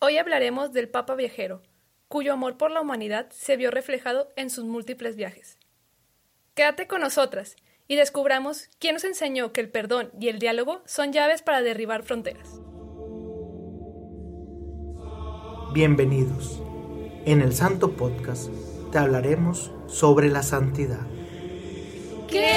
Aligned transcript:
Hoy 0.00 0.16
hablaremos 0.16 0.72
del 0.72 0.88
Papa 0.88 1.16
Viajero, 1.16 1.60
cuyo 2.06 2.32
amor 2.32 2.56
por 2.56 2.70
la 2.70 2.80
humanidad 2.80 3.30
se 3.30 3.56
vio 3.56 3.72
reflejado 3.72 4.32
en 4.36 4.48
sus 4.48 4.64
múltiples 4.64 5.16
viajes. 5.16 5.58
Quédate 6.54 6.86
con 6.86 7.00
nosotras 7.00 7.56
y 7.88 7.96
descubramos 7.96 8.68
quién 8.78 8.94
nos 8.94 9.02
enseñó 9.02 9.52
que 9.52 9.60
el 9.60 9.70
perdón 9.70 10.12
y 10.20 10.28
el 10.28 10.38
diálogo 10.38 10.82
son 10.86 11.12
llaves 11.12 11.42
para 11.42 11.62
derribar 11.62 12.04
fronteras. 12.04 12.60
Bienvenidos. 15.72 16.62
En 17.24 17.40
el 17.40 17.52
Santo 17.52 17.96
Podcast 17.96 18.50
te 18.92 18.98
hablaremos 18.98 19.72
sobre 19.88 20.28
la 20.28 20.44
santidad. 20.44 21.08
¿Qué? 22.28 22.56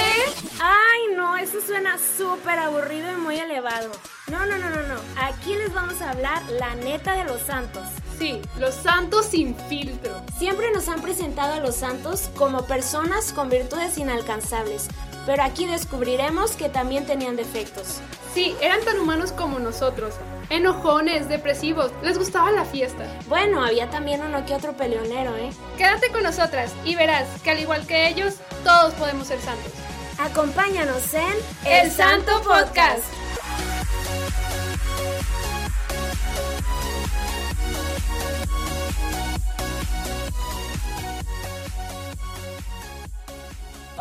Ay, 0.60 1.16
no, 1.16 1.38
eso 1.38 1.60
suena 1.60 1.98
súper 1.98 2.60
aburrido 2.60 3.12
y 3.12 3.16
muy 3.16 3.38
elevado. 3.38 3.90
No, 4.32 4.46
no, 4.46 4.58
no, 4.58 4.70
no, 4.70 4.82
no. 4.84 4.96
Aquí 5.22 5.56
les 5.56 5.74
vamos 5.74 6.02
a 6.02 6.12
hablar 6.12 6.42
la 6.52 6.74
neta 6.76 7.16
de 7.16 7.26
los 7.26 7.42
santos. 7.42 7.84
Sí, 8.18 8.42
los 8.58 8.74
santos 8.74 9.26
sin 9.26 9.58
filtro. 9.68 10.24
Siempre 10.40 10.72
nos 10.72 10.88
han 10.88 11.02
presentado 11.02 11.56
a 11.56 11.60
los 11.60 11.76
santos 11.76 12.30
como 12.38 12.66
personas 12.66 13.34
con 13.34 13.50
virtudes 13.50 13.98
inalcanzables, 13.98 14.88
pero 15.26 15.44
aquí 15.44 15.66
descubriremos 15.68 16.52
que 16.52 16.70
también 16.70 17.06
tenían 17.06 17.36
defectos. 17.36 18.00
Sí, 18.34 18.56
eran 18.62 18.80
tan 18.86 19.02
humanos 19.02 19.34
como 19.34 19.60
nosotros. 19.60 20.14
Enojones, 20.50 21.28
depresivos, 21.28 21.92
les 22.02 22.18
gustaba 22.18 22.52
la 22.52 22.64
fiesta. 22.64 23.06
Bueno, 23.28 23.66
había 23.66 23.90
también 23.90 24.22
uno 24.22 24.46
que 24.46 24.56
otro 24.56 24.78
peleonero, 24.78 25.36
¿eh? 25.36 25.52
Quédate 25.78 26.10
con 26.10 26.24
nosotras 26.24 26.72
y 26.86 26.96
verás 26.96 27.28
que 27.44 27.52
al 27.52 27.60
igual 27.60 27.86
que 27.86 28.08
ellos, 28.08 28.36
todos 28.64 28.94
podemos 28.94 29.28
ser 29.28 29.42
santos. 29.42 29.74
Acompáñanos 30.18 31.14
en 31.16 31.34
El 31.66 31.92
Santo 31.92 32.42
Podcast. 32.44 33.21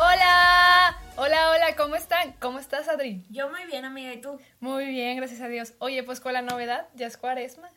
Hola, 0.03 0.99
hola, 1.17 1.51
hola, 1.51 1.77
¿cómo 1.77 1.95
están? 1.95 2.33
¿Cómo 2.41 2.59
estás, 2.59 2.89
Adri? 2.89 3.25
Yo 3.31 3.51
muy 3.51 3.65
bien, 3.67 3.85
amiga, 3.85 4.13
¿y 4.13 4.21
tú? 4.21 4.41
Muy 4.59 4.87
bien, 4.87 5.17
gracias 5.17 5.41
a 5.41 5.49
Dios. 5.49 5.75
Oye, 5.79 6.03
pues 6.03 6.21
con 6.21 6.33
la 6.33 6.43
novedad, 6.43 6.89
ya 6.95 7.07
es 7.07 7.17
cuaresma. 7.17 7.69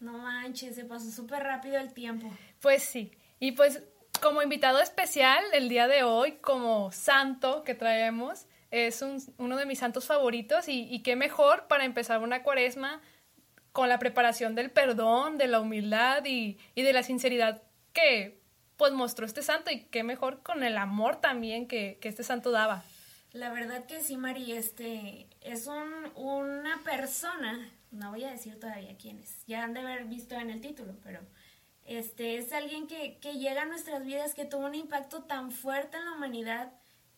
No 0.00 0.18
manches, 0.18 0.74
se 0.74 0.84
pasó 0.84 1.10
súper 1.10 1.42
rápido 1.42 1.78
el 1.78 1.92
tiempo. 1.92 2.30
Pues 2.60 2.82
sí, 2.82 3.12
y 3.40 3.52
pues 3.52 3.82
como 4.20 4.42
invitado 4.42 4.80
especial 4.80 5.44
el 5.52 5.68
día 5.68 5.88
de 5.88 6.02
hoy, 6.02 6.32
como 6.40 6.92
santo 6.92 7.62
que 7.64 7.74
traemos, 7.74 8.46
es 8.74 9.02
un- 9.02 9.22
uno 9.38 9.56
de 9.56 9.66
mis 9.66 9.78
santos 9.78 10.04
favoritos 10.04 10.64
y, 10.66 11.00
qué 11.04 11.14
mejor 11.14 11.68
para 11.68 11.84
empezar 11.84 12.20
una 12.20 12.42
cuaresma 12.42 13.00
con 13.70 13.88
la 13.88 14.00
preparación 14.00 14.56
del 14.56 14.72
perdón, 14.72 15.38
de 15.38 15.46
la 15.46 15.60
humildad 15.60 16.24
y, 16.24 16.58
de 16.74 16.92
la 16.92 17.04
sinceridad 17.04 17.62
que 17.92 18.40
pues 18.76 18.92
mostró 18.92 19.26
este 19.26 19.42
santo 19.42 19.70
y 19.70 19.84
qué 19.84 20.02
mejor 20.02 20.42
con 20.42 20.64
el 20.64 20.76
amor 20.76 21.20
también 21.20 21.68
que, 21.68 22.00
este 22.02 22.24
santo 22.24 22.50
daba. 22.50 22.82
La 23.32 23.52
verdad 23.52 23.86
que 23.86 24.00
sí, 24.00 24.16
Mari, 24.16 24.52
este 24.52 25.28
es 25.40 25.68
un, 25.68 26.10
una 26.16 26.82
persona, 26.82 27.70
no 27.92 28.10
voy 28.10 28.24
a 28.24 28.32
decir 28.32 28.58
todavía 28.58 28.96
quién 28.96 29.20
es, 29.20 29.46
ya 29.46 29.62
han 29.62 29.74
de 29.74 29.80
haber 29.80 30.06
visto 30.06 30.34
en 30.34 30.50
el 30.50 30.60
título, 30.60 30.96
pero 31.04 31.20
este 31.84 32.38
es 32.38 32.52
alguien 32.52 32.88
que 32.88 33.38
llega 33.38 33.62
a 33.62 33.66
nuestras 33.66 34.04
vidas, 34.04 34.34
que 34.34 34.44
tuvo 34.44 34.66
un 34.66 34.74
impacto 34.74 35.22
tan 35.22 35.52
fuerte 35.52 35.96
en 35.96 36.04
la 36.04 36.12
humanidad 36.12 36.72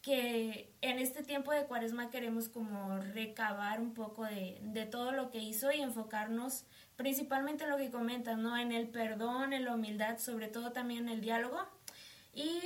que 0.07 0.73
en 0.83 1.01
este 1.01 1.25
tiempo 1.25 1.51
de 1.51 1.65
cuaresma 1.65 2.11
queremos 2.11 2.49
como 2.49 2.97
recabar 3.13 3.81
un 3.81 3.93
poco 3.93 4.23
de, 4.25 4.57
de 4.63 4.87
todo 4.87 5.11
lo 5.11 5.33
que 5.33 5.39
hizo 5.39 5.73
y 5.73 5.81
enfocarnos 5.81 6.65
principalmente 6.95 7.65
en 7.65 7.71
lo 7.71 7.77
que 7.77 7.91
comentas, 7.91 8.39
¿no? 8.39 8.57
En 8.57 8.71
el 8.71 8.87
perdón, 8.87 9.53
en 9.53 9.65
la 9.65 9.75
humildad, 9.75 10.19
sobre 10.19 10.47
todo 10.47 10.71
también 10.71 11.09
en 11.09 11.15
el 11.15 11.21
diálogo. 11.23 11.59
Y 12.33 12.61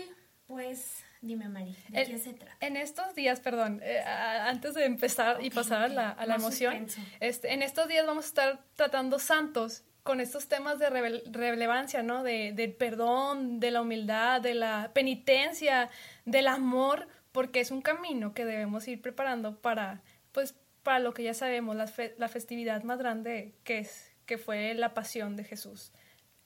pues, 0.48 1.02
dime 1.22 1.48
Mari, 1.48 1.74
¿de 1.88 2.02
En- 2.02 2.10
qué 2.10 2.18
se 2.18 2.34
trata? 2.34 2.54
En 2.60 2.76
estos 2.76 3.14
días, 3.14 3.40
perdón, 3.40 3.80
eh, 3.82 4.00
a- 4.00 4.50
antes 4.50 4.74
de 4.74 4.84
empezar 4.84 5.42
y 5.42 5.46
Ok, 5.48 5.54
pasar 5.54 5.80
a 5.82 5.86
ok. 5.86 5.92
la, 5.94 6.10
a 6.10 6.26
la 6.26 6.34
emoción, 6.34 6.88
este, 7.20 7.54
en 7.54 7.62
estos 7.62 7.88
días 7.88 8.06
vamos 8.06 8.26
a 8.26 8.28
estar 8.28 8.64
tratando 8.76 9.18
santos 9.18 9.82
con 10.02 10.20
estos 10.20 10.46
temas 10.46 10.78
de 10.78 10.90
relevancia, 10.90 12.02
¿no? 12.02 12.22
De, 12.22 12.52
del 12.52 12.74
perdón, 12.74 13.60
de 13.60 13.70
la 13.70 13.80
humildad, 13.80 14.42
de 14.42 14.52
la 14.54 14.90
penitencia, 14.92 15.88
del 16.26 16.46
amor, 16.48 17.08
porque 17.32 17.60
es 17.60 17.70
un 17.70 17.82
camino 17.82 18.34
que 18.34 18.44
debemos 18.44 18.86
ir 18.88 19.00
preparando 19.02 19.60
para, 19.60 20.02
pues, 20.32 20.54
para 20.82 20.98
lo 20.98 21.12
que 21.14 21.22
ya 21.22 21.34
sabemos, 21.34 21.76
la, 21.76 21.86
fe- 21.86 22.14
la 22.18 22.28
festividad 22.28 22.82
más 22.82 22.98
grande 22.98 23.54
que 23.64 23.78
es, 23.78 24.12
que 24.26 24.38
fue 24.38 24.74
la 24.74 24.94
pasión 24.94 25.36
de 25.36 25.44
Jesús. 25.44 25.92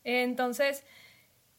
Entonces, 0.04 0.84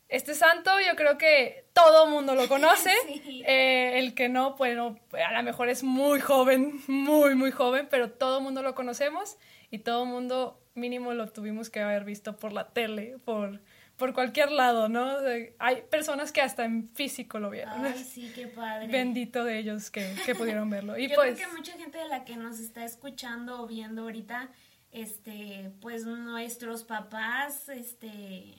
este 0.08 0.36
santo 0.36 0.70
yo 0.88 0.96
creo 0.96 1.18
que 1.18 1.66
todo 1.74 2.08
mundo 2.08 2.36
lo 2.36 2.48
conoce. 2.48 2.92
Sí. 3.06 3.44
Eh, 3.48 4.00
el 4.00 4.14
que 4.14 4.30
no, 4.30 4.56
bueno, 4.56 5.00
a 5.28 5.34
lo 5.34 5.44
mejor 5.44 5.70
es 5.70 5.84
muy 5.84 6.20
joven, 6.20 6.80
muy, 6.88 7.36
muy 7.36 7.52
joven, 7.52 7.88
pero 7.90 8.12
todo 8.12 8.42
mundo 8.42 8.62
lo 8.62 8.76
conocemos 8.76 9.38
y 9.72 9.80
todo 9.80 10.06
mundo 10.06 10.60
mínimo 10.76 11.14
lo 11.14 11.28
tuvimos 11.32 11.70
que 11.70 11.80
haber 11.80 12.04
visto 12.04 12.38
por 12.38 12.54
la 12.54 12.70
tele, 12.70 13.18
por, 13.26 13.62
por 13.98 14.14
cualquier 14.14 14.52
lado, 14.52 14.90
¿no? 14.90 15.18
Hay 15.60 15.84
personas 15.90 16.32
que 16.32 16.42
hasta 16.42 16.66
en 16.66 16.90
físico 16.90 17.40
lo 17.40 17.50
vieron. 17.50 17.86
Ay, 17.86 18.04
sí, 18.04 18.32
qué 18.36 18.48
padre. 18.48 18.88
Bendito 18.88 19.44
de 19.46 19.58
ellos 19.60 19.90
que, 19.90 20.14
que 20.26 20.36
pudieron 20.36 20.70
verlo. 20.70 20.98
Y 20.98 21.08
Yo 21.08 21.16
pues, 21.16 21.36
creo 21.36 21.50
que 21.50 21.56
mucha 21.56 21.74
gente 21.74 21.98
de 21.98 22.08
la 22.10 22.26
que 22.26 22.36
nos 22.36 22.60
está 22.60 22.84
escuchando 22.84 23.62
o 23.62 23.68
viendo 23.68 24.02
ahorita, 24.04 24.50
este, 24.92 25.72
pues 25.82 26.06
nuestros 26.06 26.84
papás, 26.84 27.70
este, 27.70 28.56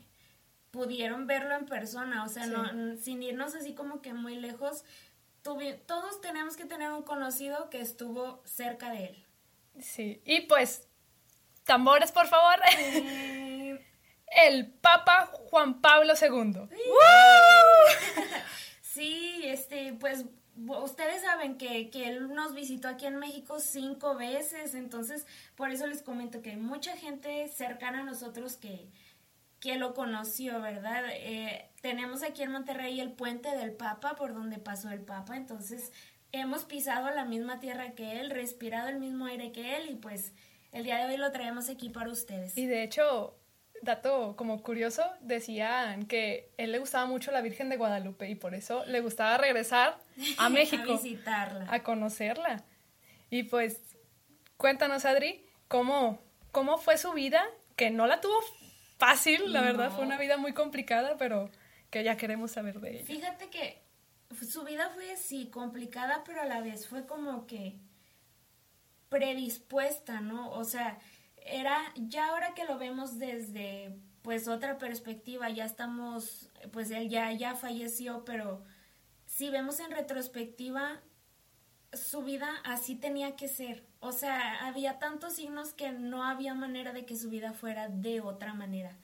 pudieron 0.71 1.27
verlo 1.27 1.55
en 1.55 1.67
persona, 1.67 2.25
o 2.25 2.29
sea, 2.29 2.45
Sí. 2.45 2.51
no, 2.51 2.97
sin 2.97 3.23
irnos 3.23 3.55
así 3.55 3.75
como 3.75 4.01
que 4.03 4.13
muy 4.15 4.37
lejos, 4.37 4.85
tuvi- 5.45 5.79
todos 5.87 6.21
tenemos 6.21 6.57
que 6.57 6.65
tener 6.65 6.91
un 6.93 7.03
conocido 7.03 7.71
que 7.71 7.81
estuvo 7.81 8.43
cerca 8.47 8.91
de 8.91 9.05
él. 9.07 9.25
sí. 9.81 10.21
Y 10.25 10.43
pues, 10.43 10.89
tambores, 11.65 12.13
por 12.13 12.27
favor. 12.27 12.57
El 14.37 14.67
Papa 14.67 15.31
Juan 15.51 15.81
Pablo 15.81 16.15
II. 16.21 16.69
Sí, 18.83 19.43
este, 19.45 19.93
pues 19.93 20.25
ustedes 20.57 21.21
saben 21.21 21.59
que, 21.59 21.91
que 21.91 22.09
él 22.09 22.33
nos 22.35 22.55
visitó 22.55 22.89
aquí 22.89 23.05
en 23.05 23.17
México 23.17 23.61
cinco 23.61 24.17
veces, 24.17 24.75
entonces 24.75 25.27
por 25.55 25.71
eso 25.71 25.87
les 25.87 26.01
comento 26.01 26.41
que 26.41 26.53
hay 26.53 26.57
mucha 26.57 26.97
gente 26.97 27.47
cercana 27.49 28.01
a 28.01 28.05
nosotros 28.05 28.57
que, 28.57 28.89
que 29.61 29.77
lo 29.77 29.93
conoció, 29.93 30.63
¿verdad? 30.63 31.05
Eh, 31.11 31.69
tenemos 31.83 32.23
aquí 32.23 32.43
en 32.43 32.53
Monterrey 32.53 32.99
el 33.01 33.13
puente 33.13 33.55
del 33.55 33.73
Papa, 33.73 34.17
por 34.17 34.33
donde 34.33 34.59
pasó 34.59 34.91
el 34.91 35.03
Papa, 35.03 35.37
entonces 35.37 35.93
hemos 36.33 36.65
pisado 36.65 37.11
la 37.11 37.27
misma 37.27 37.61
tierra 37.61 37.93
que 37.93 38.21
él, 38.21 38.31
respirado 38.31 38.89
el 38.89 38.99
mismo 38.99 39.27
aire 39.27 39.53
que 39.53 39.77
él 39.77 39.91
y 39.91 39.97
pues 39.97 40.33
el 40.73 40.85
día 40.85 40.99
de 40.99 41.13
hoy 41.13 41.17
lo 41.19 41.33
traemos 41.33 41.69
aquí 41.69 41.91
para 41.91 42.11
ustedes. 42.11 42.57
Y 42.57 42.67
de 42.67 42.83
hecho, 42.83 43.36
dato 43.87 44.37
como 44.37 44.63
curioso, 44.63 45.03
decían 45.23 46.05
que 46.07 46.51
él 46.59 46.73
le 46.73 46.79
gustaba 46.79 47.07
mucho 47.07 47.31
la 47.33 47.41
Virgen 47.41 47.71
de 47.71 47.79
Guadalupe 47.79 48.29
y 48.29 48.35
por 48.35 48.55
eso 48.55 48.85
le 48.85 49.01
gustaba 49.01 49.39
regresar 49.39 49.99
a 50.37 50.49
México 50.51 50.93
a 50.93 50.97
visitarla. 51.03 51.67
a 51.71 51.83
conocerla. 51.83 52.65
Y 53.31 53.45
pues, 53.45 53.81
cuéntanos, 54.59 55.07
Adri, 55.07 55.47
¿cómo, 55.69 56.19
cómo 56.53 56.77
fue 56.77 56.99
su 56.99 57.13
vida? 57.15 57.43
Que 57.77 57.91
no 57.91 58.07
la 58.07 58.21
tuvo 58.21 58.39
fácil, 58.99 59.53
la 59.53 59.63
verdad, 59.63 59.89
No. 59.91 59.97
fue 59.97 60.05
una 60.05 60.19
vida 60.19 60.37
muy 60.37 60.53
complicada, 60.53 61.17
pero 61.19 61.51
que 61.91 62.05
ya 62.05 62.17
queremos 62.17 62.51
saber 62.51 62.81
de 62.81 62.97
ella. 62.97 63.05
Fíjate 63.07 63.49
que 63.49 63.83
su 64.51 64.65
vida 64.65 64.91
fue, 64.95 65.17
sí, 65.17 65.49
complicada, 65.51 66.23
pero 66.27 66.43
a 66.43 66.45
la 66.47 66.61
vez 66.61 66.87
fue 66.87 67.07
como 67.07 67.47
que 67.47 67.77
predispuesta, 69.09 70.21
¿no? 70.21 70.51
O 70.51 70.65
sea, 70.65 70.99
era, 71.47 71.79
ya 71.97 72.29
ahora 72.29 72.55
que 72.55 72.65
lo 72.65 72.79
vemos 72.79 73.19
desde, 73.19 73.97
pues, 74.23 74.49
otra 74.49 74.79
perspectiva, 74.79 75.49
ya 75.51 75.65
estamos, 75.65 76.51
pues, 76.73 76.91
él 76.91 77.09
ya, 77.09 77.33
ya 77.33 77.55
falleció, 77.55 78.25
pero 78.25 78.63
si 79.27 79.51
vemos 79.51 79.81
en 79.81 79.91
retrospectiva, 79.91 81.01
su 81.93 82.23
vida 82.23 82.49
así 82.65 82.95
tenía 82.95 83.37
que 83.37 83.49
ser. 83.49 83.85
O 84.01 84.13
sea, 84.13 84.67
había 84.67 84.99
tantos 84.99 85.35
signos 85.35 85.73
que 85.73 85.93
no 85.93 86.25
había 86.25 86.55
manera 86.55 86.93
de 86.93 87.05
que 87.05 87.17
su 87.17 87.31
vida 87.31 87.53
fuera 87.53 87.89
de 87.89 88.21
otra 88.21 88.55
manera. 88.55 88.97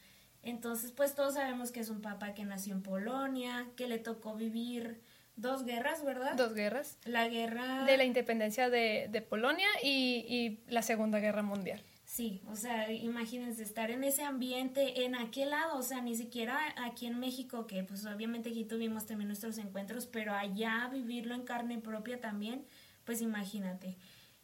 Entonces, 0.42 0.92
pues 0.92 1.14
todos 1.14 1.34
sabemos 1.34 1.70
que 1.70 1.80
es 1.80 1.88
un 1.88 2.02
papa 2.02 2.34
que 2.34 2.44
nació 2.44 2.74
en 2.74 2.82
Polonia, 2.82 3.68
que 3.76 3.86
le 3.86 3.98
tocó 3.98 4.34
vivir 4.34 5.00
dos 5.36 5.64
guerras, 5.64 6.04
¿verdad? 6.04 6.34
Dos 6.34 6.54
guerras. 6.54 6.98
La 7.04 7.28
guerra... 7.28 7.84
De 7.84 7.96
la 7.96 8.04
independencia 8.04 8.68
de, 8.68 9.08
de 9.10 9.22
Polonia 9.22 9.68
y, 9.82 10.24
y 10.28 10.70
la 10.70 10.82
Segunda 10.82 11.20
Guerra 11.20 11.42
Mundial. 11.42 11.82
Sí, 12.12 12.42
o 12.46 12.56
sea, 12.56 12.92
imagínense 12.92 13.62
estar 13.62 13.90
en 13.90 14.04
ese 14.04 14.22
ambiente, 14.22 15.06
en 15.06 15.14
aquel 15.14 15.48
lado, 15.48 15.78
o 15.78 15.82
sea, 15.82 16.02
ni 16.02 16.14
siquiera 16.14 16.58
aquí 16.76 17.06
en 17.06 17.18
México, 17.18 17.66
que 17.66 17.84
pues 17.84 18.04
obviamente 18.04 18.50
aquí 18.50 18.66
tuvimos 18.66 19.06
también 19.06 19.28
nuestros 19.28 19.56
encuentros, 19.56 20.04
pero 20.04 20.34
allá 20.34 20.90
vivirlo 20.92 21.34
en 21.34 21.44
carne 21.44 21.78
propia 21.78 22.20
también, 22.20 22.66
pues 23.06 23.22
imagínate. 23.22 23.96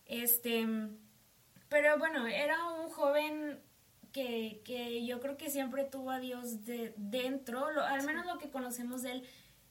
Este, 0.06 0.66
pero 1.68 1.98
bueno, 1.98 2.26
era 2.26 2.56
un 2.72 2.88
joven 2.88 3.60
que, 4.12 4.62
que 4.64 5.04
yo 5.04 5.20
creo 5.20 5.36
que 5.36 5.50
siempre 5.50 5.84
tuvo 5.84 6.10
a 6.10 6.20
Dios 6.20 6.64
de, 6.64 6.94
dentro, 6.96 7.66
al 7.66 8.02
menos 8.06 8.24
lo 8.24 8.38
que 8.38 8.48
conocemos 8.48 9.02
de 9.02 9.12
él, 9.12 9.24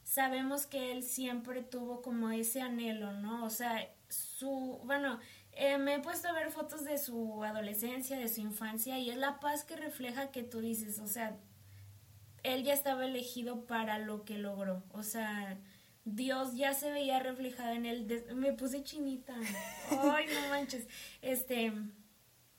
sabemos 0.03 0.67
que 0.67 0.91
él 0.91 1.01
siempre 1.01 1.63
tuvo 1.63 2.03
como 2.03 2.29
ese 2.29 2.61
anhelo, 2.61 3.13
¿no? 3.13 3.43
O 3.43 3.49
sea, 3.49 3.89
su, 4.07 4.79
bueno, 4.85 5.19
eh, 5.57 5.77
me 5.77 5.95
he 5.95 5.99
puesto 5.99 6.27
a 6.27 6.33
ver 6.33 6.51
fotos 6.51 6.83
de 6.85 6.97
su 6.97 7.43
adolescencia, 7.43 8.17
de 8.17 8.29
su 8.29 8.41
infancia, 8.41 8.99
y 8.99 9.09
es 9.09 9.17
la 9.17 9.39
paz 9.39 9.63
que 9.63 9.75
refleja 9.75 10.31
que 10.31 10.43
tú 10.43 10.59
dices, 10.59 10.99
o 10.99 11.07
sea, 11.07 11.35
él 12.43 12.63
ya 12.63 12.73
estaba 12.73 13.05
elegido 13.05 13.65
para 13.65 13.97
lo 13.97 14.23
que 14.23 14.37
logró, 14.37 14.83
o 14.91 15.03
sea, 15.03 15.57
Dios 16.05 16.55
ya 16.55 16.73
se 16.73 16.91
veía 16.91 17.19
reflejado 17.19 17.71
en 17.71 17.85
él. 17.85 18.25
Me 18.33 18.53
puse 18.53 18.81
chinita. 18.81 19.35
Ay, 19.89 20.25
no 20.33 20.49
manches. 20.49 20.87
Este, 21.21 21.73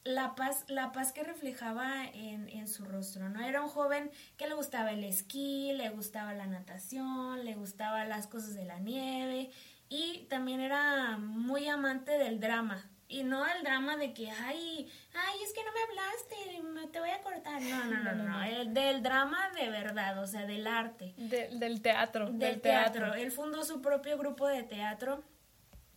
la 0.05 0.35
paz, 0.35 0.65
la 0.69 0.93
paz 0.93 1.12
que 1.12 1.23
reflejaba 1.23 2.05
en, 2.05 2.51
en, 2.51 2.69
su 2.69 2.85
rostro, 2.85 3.31
¿no? 3.31 3.43
Era 3.43 3.62
un 3.62 3.69
joven 3.69 4.11
que 4.37 4.49
le 4.49 4.55
gustaba 4.55 4.93
el 4.93 5.03
esquí, 5.03 5.73
le 5.73 5.89
gustaba 5.89 6.35
la 6.35 6.47
natación, 6.47 7.44
le 7.47 7.55
gustaba 7.55 8.05
las 8.05 8.27
cosas 8.27 8.55
de 8.55 8.67
la 8.67 8.81
nieve 8.81 9.51
y 9.88 10.26
también 10.29 10.61
era 10.61 11.17
muy 11.19 11.69
amante 11.69 12.12
del 12.19 12.40
drama. 12.40 12.90
Y 13.11 13.25
no 13.25 13.46
el 13.46 13.64
drama 13.64 13.96
de 13.96 14.12
que, 14.12 14.31
ay, 14.31 14.87
ay, 15.14 15.38
es 15.43 15.55
que 15.55 15.64
no 15.64 15.73
me 15.73 15.81
hablaste, 15.81 16.93
te 16.93 17.00
voy 17.00 17.08
a 17.08 17.23
cortar. 17.23 17.62
No, 17.62 17.85
no, 17.87 18.02
no, 18.02 18.14
no, 18.14 18.43
El 18.44 18.75
del 18.75 19.02
drama 19.02 19.50
de 19.58 19.70
verdad, 19.70 20.19
o 20.23 20.26
sea, 20.26 20.44
del 20.44 20.67
arte. 20.67 21.14
del 21.17 21.81
teatro. 21.81 22.31
Del, 22.31 22.61
teatro. 22.61 23.14
Él 23.14 23.32
fundó 23.32 23.64
su 23.64 23.81
propio 23.81 24.19
grupo 24.19 24.46
de 24.46 24.62
teatro 24.62 25.25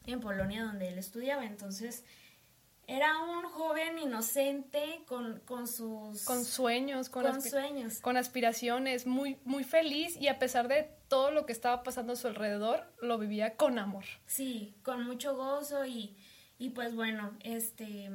en 0.06 0.22
Polonia, 0.22 0.64
donde 0.64 0.88
él 0.88 0.98
estudiaba. 0.98 1.44
Entonces, 1.44 2.06
era 2.88 3.20
un 3.20 3.44
joven 3.44 4.00
inocente 4.00 5.04
con, 5.08 5.40
con 5.42 5.68
sus... 5.68 6.24
Con 6.26 6.44
sueños, 6.44 7.10
con, 7.10 7.24
con 7.24 7.42
sueños. 7.42 8.00
Con 8.00 8.18
aspiraciones, 8.18 9.06
muy, 9.06 9.38
muy 9.46 9.64
feliz 9.64 10.18
y 10.18 10.28
a 10.28 10.40
pesar 10.40 10.68
de 10.68 10.90
todo 11.08 11.32
lo 11.32 11.46
que 11.46 11.54
estaba 11.54 11.84
pasando 11.84 12.14
a 12.14 12.16
su 12.16 12.28
alrededor, 12.28 12.92
lo 13.02 13.18
vivía 13.18 13.56
con 13.56 13.80
amor. 13.80 14.06
Sí, 14.26 14.76
con 14.84 15.06
mucho 15.06 15.36
gozo 15.36 15.86
y 15.86 16.18
y 16.62 16.70
pues 16.70 16.94
bueno, 16.94 17.36
este, 17.44 18.12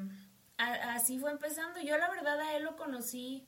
así 0.56 1.18
fue 1.18 1.32
empezando. 1.32 1.80
Yo 1.80 1.98
la 1.98 2.08
verdad 2.08 2.38
a 2.38 2.56
él 2.56 2.62
lo 2.62 2.76
conocí, 2.76 3.44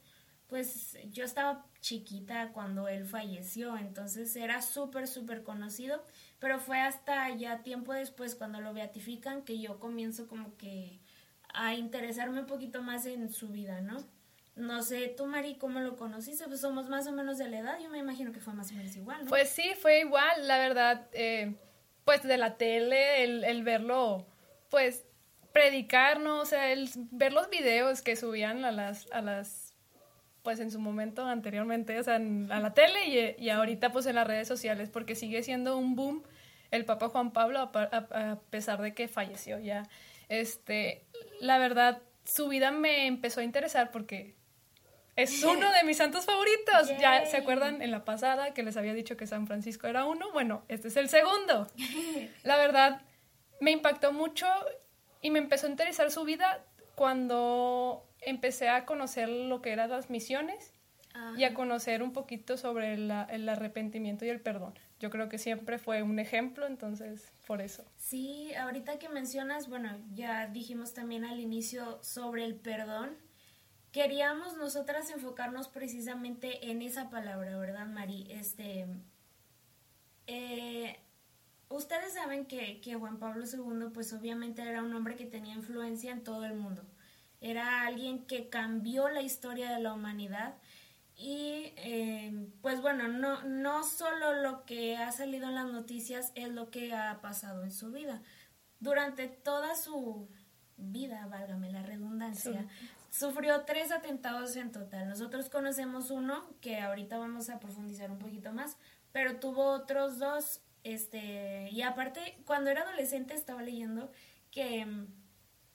pues 0.49 0.99
yo 1.13 1.23
estaba 1.25 1.67
chiquita 1.81 2.51
cuando 2.53 2.89
él 2.89 3.07
falleció, 3.07 3.77
entonces 3.77 4.35
era 4.35 4.61
súper, 4.61 5.07
súper 5.07 5.45
conocido, 5.45 6.05
pero 6.41 6.59
fue 6.59 6.81
hasta 6.81 7.33
ya 7.37 7.63
tiempo 7.63 7.93
después 7.93 8.35
cuando 8.35 8.61
lo 8.61 8.75
beatifican 8.75 9.43
que 9.43 9.61
yo 9.61 9.79
comienzo 9.79 10.27
como 10.27 10.57
que 10.57 10.99
a 11.55 11.75
interesarme 11.75 12.41
un 12.41 12.47
poquito 12.47 12.83
más 12.83 13.07
en 13.07 13.31
su 13.31 13.49
vida, 13.49 13.81
¿no? 13.81 13.99
No 14.57 14.83
sé, 14.83 15.09
tú, 15.09 15.27
Mari, 15.27 15.55
¿cómo 15.57 15.81
lo 15.81 15.97
conociste? 15.97 16.47
Pues 16.49 16.61
somos 16.61 16.89
más 16.89 17.07
o 17.07 17.13
menos 17.13 17.39
de 17.39 17.49
la 17.49 17.59
edad, 17.59 17.79
yo 17.81 17.91
me 17.91 17.99
imagino 17.99 18.33
que 18.33 18.41
fue 18.41 18.55
más 18.55 18.73
o 18.73 18.75
menos 18.75 18.95
igual, 18.97 19.25
¿no? 19.25 19.29
Pues 19.29 19.51
sí, 19.51 19.71
fue 19.81 20.01
igual, 20.01 20.49
la 20.49 20.59
verdad, 20.59 21.07
eh, 21.13 21.55
pues 22.05 22.23
de 22.23 22.37
la 22.37 22.57
tele, 22.57 23.23
el, 23.23 23.45
el 23.45 23.63
verlo 23.63 24.27
pues 24.69 25.05
predicar, 25.53 26.21
¿no? 26.21 26.41
O 26.41 26.45
sea, 26.45 26.73
el 26.73 26.91
ver 27.13 27.33
los 27.33 27.49
videos 27.51 28.03
que 28.03 28.17
subían 28.17 28.65
a 28.65 28.73
las, 28.73 29.11
a 29.13 29.23
las, 29.23 29.75
pues 30.43 30.61
en 30.61 30.71
su 30.71 30.81
momento 30.81 31.25
anteriormente, 31.25 31.99
o 31.99 32.03
sea, 32.03 32.17
a 32.17 32.61
la 32.61 32.75
tele 32.75 33.07
y, 33.07 33.45
y, 33.45 33.51
ahorita 33.51 33.93
pues 33.93 34.07
en 34.07 34.17
las 34.17 34.27
redes 34.27 34.49
sociales, 34.49 34.89
porque 34.89 35.15
sigue 35.15 35.43
siendo 35.43 35.77
un 35.77 35.95
boom 35.95 36.23
el 36.71 36.85
Papa 36.85 37.09
Juan 37.09 37.33
Pablo 37.33 37.71
a, 37.73 38.39
pesar 38.51 38.83
de 38.83 38.95
que 38.95 39.09
falleció 39.09 39.59
ya. 39.59 39.89
Este, 40.29 41.07
la 41.41 41.59
verdad, 41.59 42.03
su 42.25 42.49
vida 42.49 42.71
me 42.71 43.07
empezó 43.07 43.41
a 43.41 43.45
interesar 43.45 43.91
porque 43.91 44.35
es 45.17 45.43
uno 45.45 45.73
de 45.73 45.85
mis 45.85 45.97
santos 45.97 46.25
favoritos. 46.25 46.89
Ya 47.01 47.27
se 47.27 47.37
acuerdan 47.37 47.83
en 47.83 47.91
la 47.91 48.05
pasada 48.05 48.55
que 48.55 48.63
les 48.63 48.77
había 48.77 48.95
dicho 48.95 49.17
que 49.17 49.27
San 49.27 49.47
Francisco 49.47 49.87
era 49.87 50.05
uno. 50.05 50.31
Bueno, 50.33 50.63
este 50.69 50.89
es 50.89 50.97
el 50.97 51.09
segundo. 51.09 51.67
La 52.45 52.57
verdad, 52.57 53.03
me 53.61 53.71
impactó 53.71 54.13
mucho 54.13 54.47
y 55.21 55.31
me 55.31 55.39
empezó 55.39 55.67
a 55.67 55.71
interesar 55.71 56.11
su 56.11 56.25
vida 56.25 56.65
cuando 56.95 58.05
empecé 58.21 58.69
a 58.69 58.85
conocer 58.85 59.29
lo 59.29 59.63
que 59.63 59.73
eran 59.73 59.91
las 59.91 60.11
misiones 60.11 60.73
y 61.37 61.43
a 61.43 61.53
conocer 61.53 62.05
un 62.05 62.13
poquito 62.13 62.57
sobre 62.57 62.95
el 62.95 63.49
arrepentimiento 63.49 64.25
y 64.25 64.29
el 64.29 64.41
perdón. 64.41 64.79
Yo 65.01 65.11
creo 65.11 65.29
que 65.29 65.39
siempre 65.39 65.79
fue 65.79 66.03
un 66.03 66.19
ejemplo, 66.19 66.67
entonces 66.67 67.31
por 67.47 67.61
eso. 67.61 67.85
Sí, 67.97 68.53
ahorita 68.55 68.99
que 68.99 69.09
mencionas, 69.09 69.69
bueno, 69.69 69.97
ya 70.13 70.49
dijimos 70.49 70.93
también 70.93 71.25
al 71.25 71.39
inicio 71.39 72.03
sobre 72.03 72.45
el 72.45 72.57
perdón. 72.57 73.17
Queríamos 73.93 74.57
nosotras 74.57 75.11
enfocarnos 75.11 75.69
precisamente 75.69 76.71
en 76.71 76.83
esa 76.83 77.11
palabra, 77.11 77.57
¿verdad, 77.57 77.87
Mari? 77.87 78.27
Este, 78.31 78.87
eh, 80.27 80.99
ustedes 81.71 82.13
saben 82.13 82.47
que, 82.47 82.81
Juan 82.99 83.19
Pablo 83.19 83.45
II 83.47 83.91
pues 83.93 84.13
obviamente 84.13 84.63
era 84.63 84.83
un 84.83 84.95
hombre 84.95 85.17
que 85.17 85.27
tenía 85.27 85.55
influencia 85.55 86.13
en 86.13 86.23
todo 86.23 86.45
el 86.45 86.55
mundo. 86.55 86.83
Era 87.41 87.87
alguien 87.87 88.27
que 88.27 88.49
cambió 88.49 89.09
la 89.09 89.23
historia 89.23 89.71
de 89.71 89.81
la 89.81 89.95
humanidad 89.95 90.57
y 91.19 91.73
eh, 91.77 92.49
pues 92.63 92.81
bueno, 92.81 93.09
no, 93.09 93.43
no 93.43 93.83
solo 93.83 94.41
lo 94.41 94.65
que 94.65 94.97
ha 94.97 95.11
salido 95.11 95.49
en 95.49 95.57
las 95.57 95.67
noticias 95.67 96.31
es 96.37 96.49
lo 96.49 96.71
que 96.71 96.95
ha 96.95 97.21
pasado 97.21 97.65
en 97.65 97.73
su 97.73 97.91
vida. 97.91 98.23
Durante 98.79 99.27
toda 99.27 99.75
su 99.75 100.29
vida, 100.77 101.27
válgame 101.27 101.73
la 101.73 101.83
redundancia, 101.83 102.69
sufrió 103.11 103.63
tres 103.63 103.91
atentados 103.91 104.55
en 104.55 104.71
total. 104.71 105.09
Nosotros 105.09 105.51
conocemos 105.51 106.13
uno 106.13 106.55
que 106.61 106.79
ahorita 106.79 107.19
vamos 107.19 107.51
a 107.51 107.59
profundizar 107.59 108.13
un 108.13 108.21
poquito 108.21 108.53
más, 108.53 108.77
pero 109.11 109.41
tuvo 109.41 109.73
otros 109.73 110.21
dos 110.21 110.63
este, 110.85 111.69
y 111.71 111.83
aparte, 111.83 112.39
cuando 112.47 112.71
era 112.71 112.83
adolescente 112.83 113.35
estaba 113.35 113.63
leyendo 113.63 114.11
que 114.51 114.87
mm, 114.87 115.07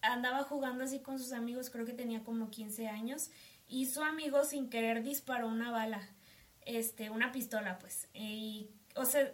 andaba 0.02 0.44
jugando 0.44 0.84
así 0.84 1.02
con 1.02 1.20
sus 1.20 1.34
amigos, 1.34 1.70
creo 1.70 1.86
que 1.86 1.94
tenía 1.94 2.24
como 2.24 2.50
15 2.50 2.88
años, 2.88 3.30
y 3.74 3.88
su 3.88 4.04
amigo 4.04 4.44
sin 4.44 4.70
querer 4.70 5.02
disparó 5.02 5.48
una 5.48 5.72
bala, 5.72 6.08
este, 6.62 7.10
una 7.10 7.32
pistola, 7.32 7.80
pues. 7.80 8.08
Y, 8.14 8.70
o 8.96 9.04
sea, 9.04 9.32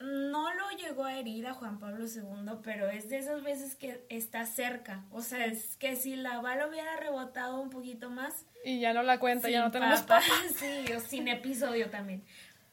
no 0.00 0.52
lo 0.52 0.70
llegó 0.76 1.04
a 1.04 1.16
herir 1.16 1.46
a 1.46 1.54
Juan 1.54 1.78
Pablo 1.78 2.04
II, 2.06 2.58
pero 2.64 2.88
es 2.88 3.08
de 3.08 3.18
esas 3.18 3.44
veces 3.44 3.76
que 3.76 4.04
está 4.08 4.46
cerca. 4.46 5.04
O 5.12 5.22
sea, 5.22 5.46
es 5.46 5.76
que 5.76 5.94
si 5.94 6.16
la 6.16 6.40
bala 6.40 6.66
hubiera 6.66 6.96
rebotado 6.96 7.60
un 7.60 7.70
poquito 7.70 8.10
más. 8.10 8.46
Y 8.64 8.80
ya 8.80 8.92
no 8.92 9.04
la 9.04 9.20
cuenta, 9.20 9.48
ya 9.48 9.60
no 9.60 9.70
tenemos 9.70 10.02
papá. 10.02 10.22
Sí, 10.56 10.92
o 10.92 10.98
sin 10.98 11.28
episodio 11.28 11.88
también. 11.88 12.24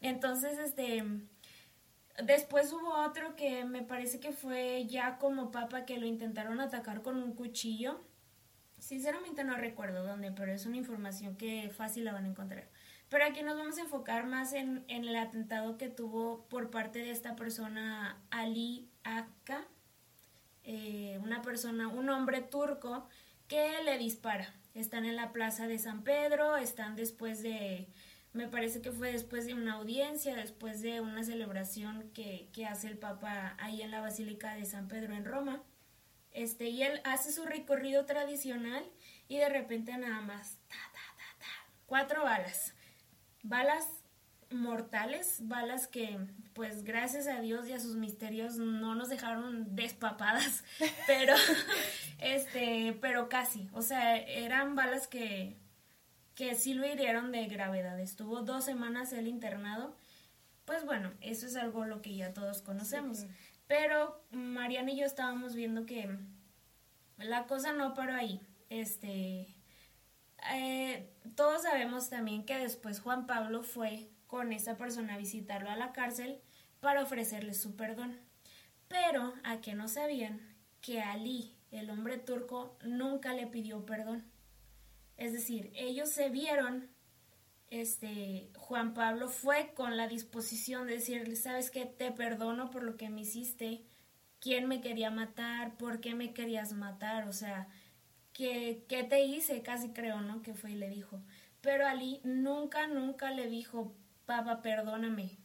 Entonces, 0.01 0.57
este 0.57 1.03
Después 2.23 2.71
hubo 2.71 3.05
otro 3.05 3.35
que 3.35 3.65
me 3.65 3.81
parece 3.81 4.19
que 4.19 4.31
fue 4.31 4.85
ya 4.87 5.17
como 5.17 5.51
papa 5.51 5.85
que 5.85 5.97
lo 5.97 6.05
intentaron 6.05 6.61
atacar 6.61 7.01
con 7.01 7.21
un 7.21 7.33
cuchillo. 7.33 7.99
Sinceramente 8.85 9.43
no 9.43 9.57
recuerdo 9.57 10.05
dónde, 10.05 10.31
pero 10.31 10.51
es 10.51 10.67
una 10.67 10.77
información 10.77 11.35
que 11.37 11.71
fácil 11.75 12.05
la 12.05 12.13
van 12.13 12.25
a 12.25 12.27
encontrar. 12.27 12.67
Pero 13.09 13.25
aquí 13.25 13.41
nos 13.41 13.57
vamos 13.57 13.79
a 13.79 13.81
enfocar 13.81 14.27
más 14.27 14.53
en, 14.53 14.85
el 14.87 15.15
atentado 15.15 15.79
que 15.79 15.89
tuvo 15.89 16.45
por 16.49 16.69
parte 16.69 16.99
de 16.99 17.09
esta 17.09 17.35
persona 17.35 18.21
Ali 18.29 18.87
Akka, 19.03 19.65
eh, 20.65 21.19
una 21.23 21.41
persona, 21.41 21.87
un 21.87 22.09
hombre 22.09 22.41
turco 22.41 23.09
que 23.47 23.81
le 23.83 23.97
dispara. 23.97 24.53
Están 24.75 25.05
en 25.05 25.15
la 25.15 25.33
plaza 25.33 25.65
de 25.67 25.79
San 25.79 26.03
Pedro, 26.03 26.55
están 26.55 26.95
después 26.95 27.41
de 27.41 27.87
me 28.33 28.47
parece 28.47 28.83
que 28.83 28.91
fue 28.91 29.11
después 29.11 29.47
de 29.47 29.55
una 29.55 29.73
audiencia, 29.73 30.35
después 30.35 30.83
de 30.83 31.01
una 31.01 31.23
celebración 31.23 32.11
que, 32.13 32.51
hace 32.69 32.87
el 32.87 32.99
Papa 32.99 33.55
ahí 33.57 33.81
en 33.81 33.89
la 33.89 34.01
Basílica 34.01 34.53
de 34.53 34.65
San 34.65 34.87
Pedro 34.87 35.15
en 35.15 35.25
Roma. 35.25 35.63
Este, 36.35 36.69
y 36.69 36.83
él 36.83 37.01
hace 37.03 37.31
su 37.31 37.45
recorrido 37.45 38.05
tradicional 38.05 38.85
y 39.27 39.37
de 39.37 39.49
repente 39.49 39.97
nada 39.97 40.21
más, 40.21 40.57
ta, 40.67 40.75
ta, 40.93 41.17
ta, 41.17 41.39
ta, 41.39 41.73
cuatro 41.85 42.23
balas. 42.23 42.73
Balas 43.41 43.87
mortales, 44.51 45.37
balas 45.47 45.87
que 45.87 46.19
pues 46.53 46.83
gracias 46.83 47.27
a 47.27 47.41
Dios 47.41 47.67
y 47.67 47.73
a 47.73 47.79
sus 47.79 47.95
misterios 47.95 48.57
no 48.57 48.95
nos 48.95 49.09
dejaron 49.09 49.75
despapadas, 49.75 50.63
pero 51.07 51.33
este, 52.19 52.97
pero 53.01 53.27
casi, 53.27 53.69
o 53.73 53.81
sea, 53.81 54.17
eran 54.17 54.75
balas 54.75 55.07
que 55.07 55.57
que 56.35 56.53
sí 56.55 56.73
lo 56.73 56.85
hirieron 56.85 57.31
de 57.31 57.45
gravedad. 57.47 57.99
Estuvo 57.99 58.41
dos 58.41 58.65
semanas 58.65 59.13
él 59.13 59.27
internado. 59.27 59.95
Pues 60.65 60.85
bueno, 60.85 61.13
eso 61.21 61.47
es 61.47 61.55
algo 61.55 61.85
lo 61.85 62.01
que 62.01 62.15
ya 62.15 62.33
todos 62.33 62.61
conocemos. 62.61 63.25
Pero 63.67 64.23
Mariana 64.31 64.91
y 64.91 64.97
yo 64.97 65.05
estábamos 65.05 65.55
viendo 65.55 65.85
que 65.85 66.17
la 67.17 67.47
cosa 67.47 67.73
no 67.73 67.93
paró 67.93 68.13
ahí. 68.13 68.41
Este, 68.69 69.55
eh, 70.53 71.09
todos 71.35 71.63
sabemos 71.63 72.09
también 72.09 72.45
que 72.45 72.57
después 72.57 72.99
Juan 72.99 73.25
Pablo 73.25 73.63
fue 73.63 74.09
con 74.27 74.53
esa 74.53 74.77
persona 74.77 75.15
a 75.15 75.17
visitarlo 75.17 75.69
a 75.69 75.75
la 75.75 75.93
cárcel 75.93 76.41
para 76.79 77.03
ofrecerle 77.03 77.53
su 77.53 77.75
perdón. 77.75 78.19
Pero 78.87 79.33
a 79.43 79.61
que 79.61 79.73
no 79.73 79.87
sabían 79.87 80.39
que 80.81 81.01
Ali, 81.01 81.55
el 81.71 81.89
hombre 81.89 82.17
turco, 82.17 82.77
nunca 82.83 83.33
le 83.33 83.47
pidió 83.47 83.85
perdón 83.85 84.23
Es 85.17 85.33
decir, 85.33 85.71
ellos 85.73 86.09
se 86.09 86.29
vieron, 86.29 86.89
este, 87.71 88.51
Juan 88.65 88.95
Pablo 88.95 89.29
fue 89.29 89.73
con 89.75 89.95
la 89.95 90.07
disposición 90.07 90.87
de 90.87 90.93
decirle, 90.93 91.35
sabes 91.35 91.69
que 91.69 91.85
te 91.85 92.11
perdono 92.11 92.71
por 92.71 92.81
lo 92.81 92.97
que 92.97 93.09
me 93.09 93.21
hiciste, 93.21 93.83
quién 94.39 94.67
me 94.67 94.81
quería 94.81 95.11
matar, 95.11 95.77
por 95.77 96.01
qué 96.01 96.15
me 96.15 96.33
querías 96.33 96.73
matar, 96.73 97.27
o 97.27 97.33
sea, 97.33 97.67
¿qué, 98.33 98.83
qué 98.89 99.03
te 99.03 99.23
hice? 99.23 99.61
Casi 99.61 99.89
creo, 99.89 100.19
¿no? 100.21 100.41
Que 100.41 100.55
fue 100.55 100.71
y 100.71 100.75
le 100.77 100.89
dijo. 100.89 101.21
Pero 101.61 101.85
Ali 101.85 102.21
nunca, 102.23 102.87
nunca 102.87 103.29
le 103.29 103.49
dijo, 103.49 103.93
papá, 104.25 104.63
perdóname. 104.63 105.37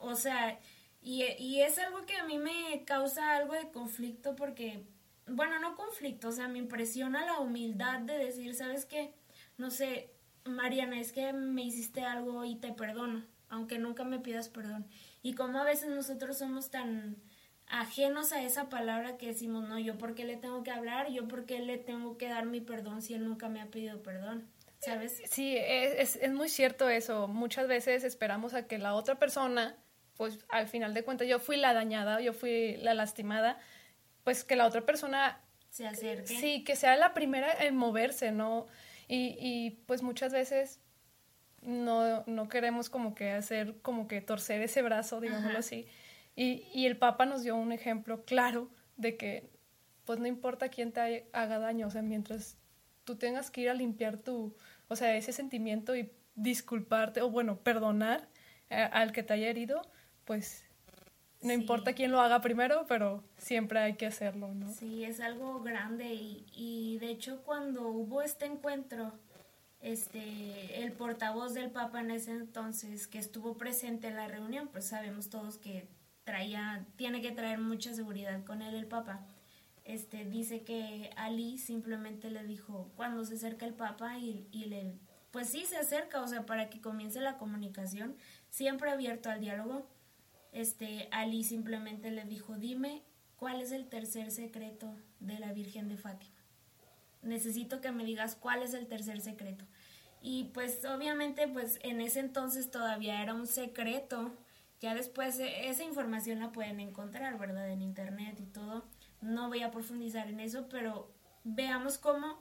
O 0.00 0.16
sea, 0.16 0.58
y, 1.00 1.22
y 1.38 1.60
es 1.60 1.78
algo 1.78 2.06
que 2.06 2.16
a 2.16 2.24
mí 2.24 2.38
me 2.38 2.82
causa 2.84 3.36
algo 3.36 3.54
de 3.54 3.70
conflicto 3.70 4.34
porque, 4.34 4.84
bueno, 5.28 5.60
no 5.60 5.76
conflicto, 5.76 6.30
o 6.30 6.32
sea, 6.32 6.48
me 6.48 6.58
impresiona 6.58 7.24
la 7.24 7.38
humildad 7.38 8.00
de 8.00 8.18
decir, 8.18 8.52
¿sabes 8.56 8.84
qué? 8.84 9.14
No 9.58 9.70
sé, 9.70 10.17
Mariana, 10.48 11.00
es 11.00 11.12
que 11.12 11.32
me 11.32 11.62
hiciste 11.62 12.02
algo 12.02 12.44
y 12.44 12.56
te 12.56 12.72
perdono, 12.72 13.24
aunque 13.48 13.78
nunca 13.78 14.04
me 14.04 14.18
pidas 14.18 14.48
perdón. 14.48 14.86
Y 15.22 15.34
como 15.34 15.58
a 15.58 15.64
veces 15.64 15.88
nosotros 15.88 16.38
somos 16.38 16.70
tan 16.70 17.16
ajenos 17.66 18.32
a 18.32 18.42
esa 18.42 18.68
palabra 18.68 19.16
que 19.16 19.26
decimos, 19.26 19.68
no, 19.68 19.78
yo 19.78 19.98
por 19.98 20.14
qué 20.14 20.24
le 20.24 20.36
tengo 20.36 20.62
que 20.62 20.70
hablar, 20.70 21.10
yo 21.10 21.28
por 21.28 21.44
qué 21.44 21.60
le 21.60 21.78
tengo 21.78 22.16
que 22.16 22.28
dar 22.28 22.46
mi 22.46 22.60
perdón 22.60 23.02
si 23.02 23.14
él 23.14 23.24
nunca 23.24 23.48
me 23.48 23.60
ha 23.60 23.66
pedido 23.66 24.02
perdón. 24.02 24.48
¿Sabes? 24.80 25.22
Sí, 25.28 25.56
es, 25.58 26.16
es 26.16 26.32
muy 26.32 26.48
cierto 26.48 26.88
eso. 26.88 27.26
Muchas 27.26 27.66
veces 27.66 28.04
esperamos 28.04 28.54
a 28.54 28.66
que 28.68 28.78
la 28.78 28.94
otra 28.94 29.18
persona, 29.18 29.76
pues 30.16 30.38
al 30.48 30.68
final 30.68 30.94
de 30.94 31.02
cuentas 31.02 31.26
yo 31.26 31.40
fui 31.40 31.56
la 31.56 31.74
dañada, 31.74 32.20
yo 32.20 32.32
fui 32.32 32.76
la 32.76 32.94
lastimada, 32.94 33.58
pues 34.22 34.44
que 34.44 34.54
la 34.54 34.66
otra 34.66 34.82
persona 34.82 35.40
se 35.70 35.86
acerque. 35.86 36.26
Sí, 36.26 36.64
que 36.64 36.76
sea 36.76 36.96
la 36.96 37.12
primera 37.12 37.52
en 37.64 37.76
moverse, 37.76 38.30
¿no? 38.30 38.66
Y, 39.08 39.36
y 39.40 39.70
pues 39.86 40.02
muchas 40.02 40.32
veces 40.32 40.80
no, 41.62 42.24
no 42.26 42.48
queremos 42.48 42.90
como 42.90 43.14
que 43.14 43.32
hacer, 43.32 43.80
como 43.82 44.06
que 44.06 44.20
torcer 44.20 44.60
ese 44.62 44.82
brazo, 44.82 45.20
digámoslo 45.20 45.58
así. 45.58 45.86
Y, 46.36 46.64
y 46.72 46.86
el 46.86 46.96
Papa 46.96 47.26
nos 47.26 47.42
dio 47.42 47.56
un 47.56 47.72
ejemplo 47.72 48.24
claro 48.24 48.70
de 48.96 49.16
que 49.16 49.50
pues 50.04 50.18
no 50.18 50.26
importa 50.26 50.68
quién 50.68 50.92
te 50.92 51.28
haga 51.32 51.58
daño, 51.58 51.86
o 51.86 51.90
sea, 51.90 52.00
mientras 52.00 52.56
tú 53.04 53.16
tengas 53.16 53.50
que 53.50 53.62
ir 53.62 53.68
a 53.68 53.74
limpiar 53.74 54.16
tu, 54.16 54.56
o 54.88 54.96
sea, 54.96 55.16
ese 55.16 55.32
sentimiento 55.32 55.96
y 55.96 56.10
disculparte, 56.34 57.20
o 57.20 57.30
bueno, 57.30 57.58
perdonar 57.58 58.28
eh, 58.70 58.88
al 58.92 59.12
que 59.12 59.22
te 59.22 59.34
haya 59.34 59.48
herido, 59.48 59.82
pues 60.24 60.67
no 61.40 61.52
importa 61.52 61.92
quién 61.92 62.10
lo 62.10 62.20
haga 62.20 62.40
primero, 62.40 62.84
pero 62.88 63.22
siempre 63.36 63.78
hay 63.78 63.94
que 63.94 64.06
hacerlo, 64.06 64.54
¿no? 64.54 64.72
Sí, 64.72 65.04
es 65.04 65.20
algo 65.20 65.60
grande 65.60 66.14
y, 66.14 66.46
y 66.52 66.98
de 66.98 67.10
hecho 67.10 67.42
cuando 67.44 67.88
hubo 67.88 68.22
este 68.22 68.46
encuentro, 68.46 69.12
este, 69.80 70.82
el 70.82 70.92
portavoz 70.92 71.54
del 71.54 71.70
Papa 71.70 72.00
en 72.00 72.10
ese 72.10 72.32
entonces 72.32 73.06
que 73.06 73.18
estuvo 73.18 73.56
presente 73.56 74.08
en 74.08 74.16
la 74.16 74.26
reunión, 74.26 74.68
pues 74.68 74.86
sabemos 74.86 75.30
todos 75.30 75.58
que 75.58 75.86
traía, 76.24 76.84
tiene 76.96 77.22
que 77.22 77.30
traer 77.30 77.58
mucha 77.58 77.94
seguridad 77.94 78.44
con 78.44 78.60
él 78.60 78.74
el 78.74 78.86
Papa. 78.86 79.20
Este, 79.84 80.24
dice 80.24 80.62
que 80.62 81.10
Ali 81.16 81.56
simplemente 81.56 82.30
le 82.30 82.44
dijo 82.44 82.90
cuando 82.96 83.24
se 83.24 83.34
acerca 83.36 83.64
el 83.64 83.72
Papa 83.74 84.18
y, 84.18 84.46
y 84.50 84.66
le, 84.66 84.92
pues 85.30 85.48
sí 85.48 85.64
se 85.64 85.76
acerca, 85.76 86.20
o 86.20 86.28
sea, 86.28 86.44
para 86.44 86.68
que 86.68 86.80
comience 86.80 87.20
la 87.20 87.38
comunicación, 87.38 88.16
siempre 88.50 88.90
abierto 88.90 89.30
al 89.30 89.40
diálogo. 89.40 89.86
Este, 90.52 91.08
Ali 91.10 91.44
simplemente 91.44 92.10
le 92.10 92.24
dijo, 92.24 92.56
dime 92.56 93.02
cuál 93.36 93.60
es 93.60 93.72
el 93.72 93.88
tercer 93.88 94.30
secreto 94.30 94.94
de 95.20 95.38
la 95.38 95.52
Virgen 95.52 95.88
de 95.88 95.96
Fátima 95.96 96.38
necesito 97.22 97.80
que 97.80 97.92
me 97.92 98.04
digas 98.04 98.36
cuál 98.36 98.62
es 98.62 98.74
el 98.74 98.86
tercer 98.86 99.20
secreto. 99.20 99.64
Y 100.20 100.44
pues 100.54 100.84
obviamente 100.84 101.46
pues 101.48 101.78
en 101.82 102.00
ese 102.00 102.20
entonces 102.20 102.70
todavía 102.70 103.22
era 103.22 103.34
un 103.34 103.46
secreto. 103.46 104.34
Ya 104.80 104.94
después 104.94 105.38
e, 105.38 105.68
esa 105.68 105.84
información 105.84 106.40
la 106.40 106.52
pueden 106.52 106.80
encontrar, 106.80 107.38
¿verdad? 107.38 107.70
En 107.70 107.82
internet 107.82 108.38
y 108.40 108.46
todo. 108.46 108.84
No 109.20 109.48
voy 109.48 109.62
a 109.62 109.70
profundizar 109.70 110.28
en 110.28 110.40
eso, 110.40 110.68
pero 110.68 111.12
veamos 111.44 111.98
cómo, 111.98 112.40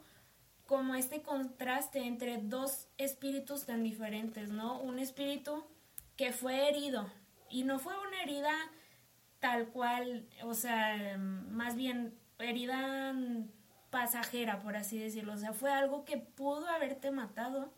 cómo 0.65 0.95
este 0.95 1.21
contraste 1.21 1.99
entre 2.05 2.37
dos 2.37 2.87
espíritus 2.97 3.65
tan 3.65 3.83
diferentes, 3.83 4.49
¿no? 4.49 4.79
Un 4.81 4.99
espíritu 4.99 5.63
que 6.15 6.31
fue 6.31 6.69
herido 6.69 7.07
y 7.49 7.63
no 7.63 7.79
fue 7.79 7.93
una 8.07 8.21
herida 8.21 8.53
tal 9.39 9.67
cual, 9.67 10.27
o 10.43 10.53
sea, 10.53 11.17
más 11.17 11.75
bien 11.75 12.17
herida 12.39 13.13
pasajera, 13.89 14.59
por 14.59 14.75
así 14.75 14.97
decirlo. 14.97 15.33
O 15.33 15.37
sea, 15.37 15.53
fue 15.53 15.71
algo 15.71 16.05
que 16.05 16.17
pudo 16.17 16.67
haberte 16.67 17.11
matado 17.11 17.73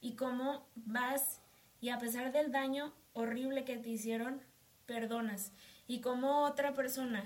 y 0.00 0.14
cómo 0.14 0.66
vas 0.74 1.40
y 1.80 1.90
a 1.90 1.98
pesar 1.98 2.32
del 2.32 2.52
daño 2.52 2.92
horrible 3.12 3.64
que 3.64 3.76
te 3.76 3.90
hicieron, 3.90 4.42
perdonas. 4.86 5.52
Y 5.86 6.00
como 6.00 6.44
otra 6.44 6.74
persona 6.74 7.24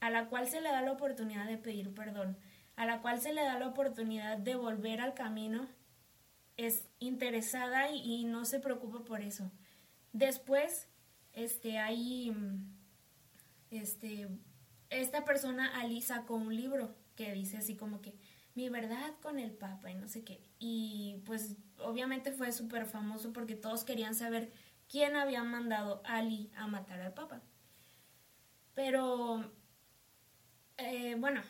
a 0.00 0.10
la 0.10 0.28
cual 0.28 0.48
se 0.48 0.60
le 0.60 0.70
da 0.70 0.82
la 0.82 0.92
oportunidad 0.92 1.46
de 1.46 1.58
pedir 1.58 1.94
perdón, 1.94 2.36
a 2.76 2.86
la 2.86 3.00
cual 3.00 3.20
se 3.20 3.32
le 3.32 3.42
da 3.42 3.58
la 3.58 3.68
oportunidad 3.68 4.38
de 4.38 4.56
volver 4.56 5.00
al 5.00 5.14
camino, 5.14 5.68
es 6.56 6.88
interesada 6.98 7.90
y, 7.90 8.24
no 8.24 8.44
se 8.44 8.60
preocupa 8.60 9.04
por 9.04 9.20
eso. 9.20 9.50
Después, 10.12 10.88
este, 11.32 11.78
hay, 11.78 12.34
este, 13.70 14.28
esta 14.90 15.24
persona, 15.24 15.78
Ali, 15.80 16.02
sacó 16.02 16.34
un 16.34 16.54
libro 16.54 16.94
que 17.16 17.32
dice 17.32 17.58
así 17.58 17.76
como 17.76 18.00
que 18.00 18.14
mi 18.54 18.68
verdad 18.68 19.14
con 19.22 19.38
el 19.38 19.52
Papa 19.52 19.90
y 19.90 19.94
no 19.94 20.08
sé 20.08 20.24
qué. 20.24 20.40
Y 20.58 21.22
pues 21.24 21.56
obviamente 21.78 22.32
fue 22.32 22.52
súper 22.52 22.86
famoso 22.86 23.32
porque 23.32 23.54
todos 23.54 23.84
querían 23.84 24.14
saber 24.14 24.52
quién 24.88 25.16
había 25.16 25.42
mandado 25.42 26.02
a 26.04 26.18
Ali 26.18 26.50
a 26.56 26.66
matar 26.66 27.00
al 27.00 27.14
Papa. 27.14 27.40
Pero, 28.74 29.50
eh, 30.78 31.16
bueno, 31.18 31.42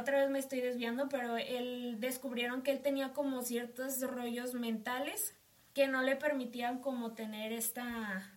otra 0.00 0.20
vez 0.20 0.30
me 0.30 0.38
estoy 0.38 0.60
desviando, 0.60 1.08
pero 1.08 1.36
él 1.36 1.96
descubrieron 2.00 2.62
que 2.62 2.72
él 2.72 2.80
tenía 2.80 3.12
como 3.12 3.42
ciertos 3.42 4.00
rollos 4.00 4.54
mentales 4.54 5.34
que 5.72 5.88
no 5.88 6.02
le 6.02 6.16
permitían 6.16 6.80
como 6.80 7.12
tener 7.12 7.52
esta, 7.52 8.30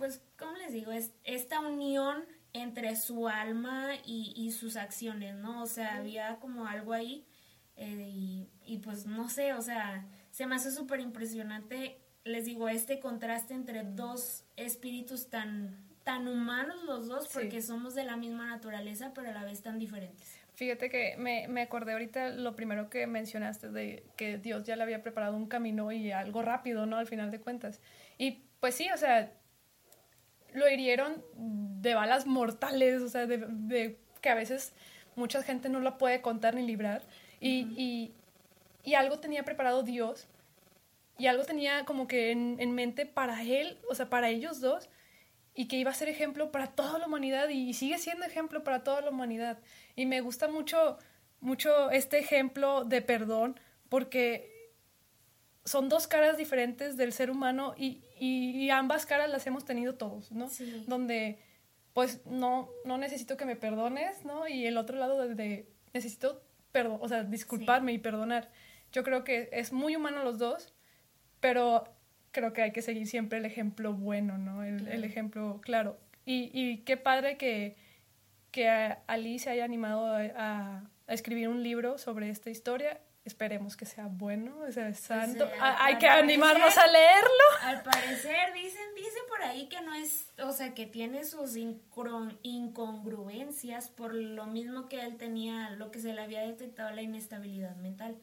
pues, 0.00 0.20
¿cómo 0.36 0.56
les 0.56 0.72
digo? 0.72 0.90
Es, 0.90 1.12
esta 1.22 1.60
unión 1.60 2.24
entre 2.52 2.96
su 2.96 3.28
alma 3.28 3.90
y, 4.04 4.50
sus 4.50 4.76
acciones, 4.76 5.36
¿no? 5.36 5.62
O 5.62 5.66
sea, 5.66 5.98
había 5.98 6.36
como 6.40 6.66
algo 6.66 6.92
ahí 6.92 7.24
eh, 7.76 8.48
y, 8.64 8.78
pues 8.78 9.06
no 9.06 9.28
sé, 9.28 9.52
o 9.52 9.62
sea, 9.62 10.04
se 10.32 10.46
me 10.46 10.56
hace 10.56 10.72
súper 10.72 10.98
impresionante, 10.98 12.00
les 12.24 12.46
digo, 12.46 12.68
este 12.68 12.98
contraste 12.98 13.54
entre 13.54 13.84
dos 13.84 14.44
espíritus 14.56 15.30
tan, 15.30 15.76
tan 16.02 16.26
humanos 16.26 16.82
los 16.84 17.06
dos, 17.06 17.28
porque 17.32 17.62
somos 17.62 17.94
de 17.94 18.04
la 18.04 18.16
misma 18.16 18.46
naturaleza, 18.46 19.12
pero 19.14 19.28
a 19.28 19.32
la 19.32 19.44
vez 19.44 19.62
tan 19.62 19.78
diferentes. 19.78 20.36
Fíjate 20.54 20.90
que 20.90 21.16
me, 21.16 21.46
me 21.46 21.62
acordé 21.62 21.92
ahorita 21.92 22.30
lo 22.30 22.56
primero 22.56 22.90
que 22.90 23.06
mencionaste 23.06 23.70
de 23.70 24.04
que 24.16 24.38
Dios 24.38 24.64
ya 24.64 24.76
le 24.76 24.82
había 24.82 25.02
preparado 25.02 25.36
un 25.36 25.46
camino 25.46 25.92
y 25.92 26.10
algo 26.10 26.42
rápido, 26.42 26.84
¿no? 26.84 26.96
Al 26.96 27.06
final 27.06 27.30
de 27.30 27.40
cuentas. 27.40 27.80
Y 28.18 28.42
pues 28.60 28.74
sí, 28.74 28.88
o 28.92 28.96
sea, 28.98 29.32
lo 30.54 30.68
hirieron 30.68 31.24
de 31.36 31.94
balas 31.94 32.26
mortales, 32.26 33.02
o 33.02 33.08
sea, 33.08 33.26
de, 33.26 33.96
que 34.20 34.28
a 34.28 34.34
veces 34.34 34.72
mucha 35.16 35.42
gente 35.42 35.68
no 35.68 35.80
lo 35.80 35.98
puede 35.98 36.20
contar 36.20 36.54
ni 36.54 36.66
librar. 36.66 37.02
Y, 37.40 38.12
y, 38.84 38.94
algo 38.94 39.18
tenía 39.18 39.44
preparado 39.44 39.82
Dios 39.82 40.26
y 41.16 41.26
algo 41.26 41.44
tenía 41.44 41.84
como 41.84 42.06
que 42.08 42.32
en, 42.32 42.74
mente 42.74 43.06
para 43.06 43.42
él, 43.42 43.78
o 43.88 43.94
sea, 43.94 44.10
para 44.10 44.28
ellos 44.28 44.60
dos, 44.60 44.88
y 45.54 45.68
que 45.68 45.76
iba 45.76 45.90
a 45.90 45.94
ser 45.94 46.08
ejemplo 46.08 46.50
para 46.50 46.68
toda 46.68 46.98
la 46.98 47.06
humanidad 47.06 47.48
y, 47.48 47.72
sigue 47.74 47.98
siendo 47.98 48.26
ejemplo 48.26 48.64
para 48.64 48.82
toda 48.84 49.00
la 49.00 49.10
humanidad. 49.10 49.58
Y 49.96 50.06
me 50.06 50.20
gusta 50.20 50.48
mucho, 50.48 50.98
mucho 51.40 51.90
este 51.90 52.18
ejemplo 52.18 52.84
de 52.84 53.02
perdón 53.02 53.58
porque 53.88 54.59
son 55.64 55.88
dos 55.88 56.06
caras 56.06 56.36
diferentes 56.36 56.96
del 56.96 57.12
ser 57.12 57.30
humano 57.30 57.74
y, 57.76 58.02
y, 58.18 58.70
ambas 58.70 59.06
caras 59.06 59.30
las 59.30 59.46
hemos 59.46 59.64
tenido 59.64 59.94
todos, 59.94 60.32
¿no? 60.32 60.48
Sí. 60.48 60.84
Donde, 60.86 61.38
pues, 61.92 62.24
no, 62.26 62.70
no 62.84 62.98
necesito 62.98 63.36
que 63.36 63.44
me 63.44 63.56
perdones, 63.56 64.24
¿no? 64.24 64.48
Y 64.48 64.66
el 64.66 64.78
otro 64.78 64.96
lado 64.96 65.28
de, 65.28 65.68
necesito, 65.92 66.42
perdón, 66.72 66.98
o 67.00 67.08
sea, 67.08 67.24
disculparme 67.24 67.92
y 67.92 67.98
perdonar. 67.98 68.50
Yo 68.92 69.04
creo 69.04 69.22
que 69.22 69.48
es 69.52 69.72
muy 69.72 69.96
humano 69.96 70.24
los 70.24 70.38
dos, 70.38 70.72
pero 71.40 71.84
creo 72.32 72.52
que 72.52 72.62
hay 72.62 72.72
que 72.72 72.82
seguir 72.82 73.06
siempre 73.06 73.38
el 73.38 73.44
ejemplo 73.44 73.92
bueno, 73.92 74.38
¿no? 74.38 74.62
El, 74.62 74.88
el 74.88 75.04
ejemplo 75.04 75.60
claro. 75.62 75.98
Y, 76.24 76.50
y, 76.52 76.78
qué 76.78 76.96
padre 76.96 77.36
que, 77.36 77.76
que 78.50 78.68
Ali 79.06 79.38
se 79.38 79.50
haya 79.50 79.64
animado 79.64 80.06
a, 80.06 80.90
a 81.06 81.14
escribir 81.14 81.48
un 81.48 81.62
libro 81.62 81.98
sobre 81.98 82.30
esta 82.30 82.50
historia 82.50 83.00
Esperemos 83.22 83.76
que 83.76 83.84
sea 83.84 84.06
bueno, 84.06 84.60
o 84.66 84.72
sea, 84.72 84.94
santo. 84.94 85.46
Hay 85.60 85.98
que 85.98 86.08
animarnos 86.08 86.78
a 86.78 86.86
leerlo. 86.86 87.44
Al 87.62 87.82
parecer, 87.82 88.54
dicen, 88.54 88.94
dicen 88.96 89.22
por 89.28 89.42
ahí 89.42 89.68
que 89.68 89.82
no 89.82 89.92
es, 89.92 90.32
o 90.42 90.52
sea, 90.52 90.72
que 90.72 90.86
tiene 90.86 91.24
sus 91.24 91.54
incongruencias 91.56 93.90
por 93.90 94.14
lo 94.14 94.46
mismo 94.46 94.88
que 94.88 95.02
él 95.02 95.18
tenía, 95.18 95.68
lo 95.70 95.90
que 95.90 96.00
se 96.00 96.14
le 96.14 96.22
había 96.22 96.40
detectado 96.40 96.92
la 96.92 97.02
inestabilidad 97.02 97.76
mental. 97.76 98.16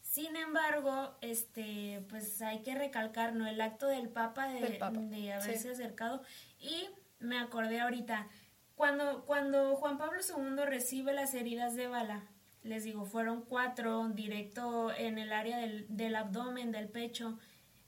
Sin 0.00 0.36
embargo, 0.36 1.16
este, 1.22 2.04
pues 2.08 2.40
hay 2.40 2.62
que 2.62 2.76
recalcar, 2.76 3.34
¿no? 3.34 3.48
El 3.48 3.60
acto 3.60 3.88
del 3.88 4.08
Papa 4.08 4.46
de, 4.46 4.78
de 5.10 5.32
haberse 5.32 5.70
acercado. 5.70 6.22
Y 6.60 6.88
me 7.18 7.36
acordé 7.38 7.80
ahorita, 7.80 8.28
cuando, 8.76 9.24
cuando 9.24 9.74
Juan 9.74 9.98
Pablo 9.98 10.20
II 10.20 10.64
recibe 10.64 11.12
las 11.12 11.34
heridas 11.34 11.74
de 11.74 11.88
bala, 11.88 12.22
les 12.66 12.84
digo, 12.84 13.04
fueron 13.04 13.42
cuatro, 13.42 14.08
directo 14.08 14.92
en 14.92 15.18
el 15.18 15.32
área 15.32 15.58
del, 15.58 15.86
del 15.88 16.16
abdomen, 16.16 16.72
del 16.72 16.88
pecho, 16.88 17.38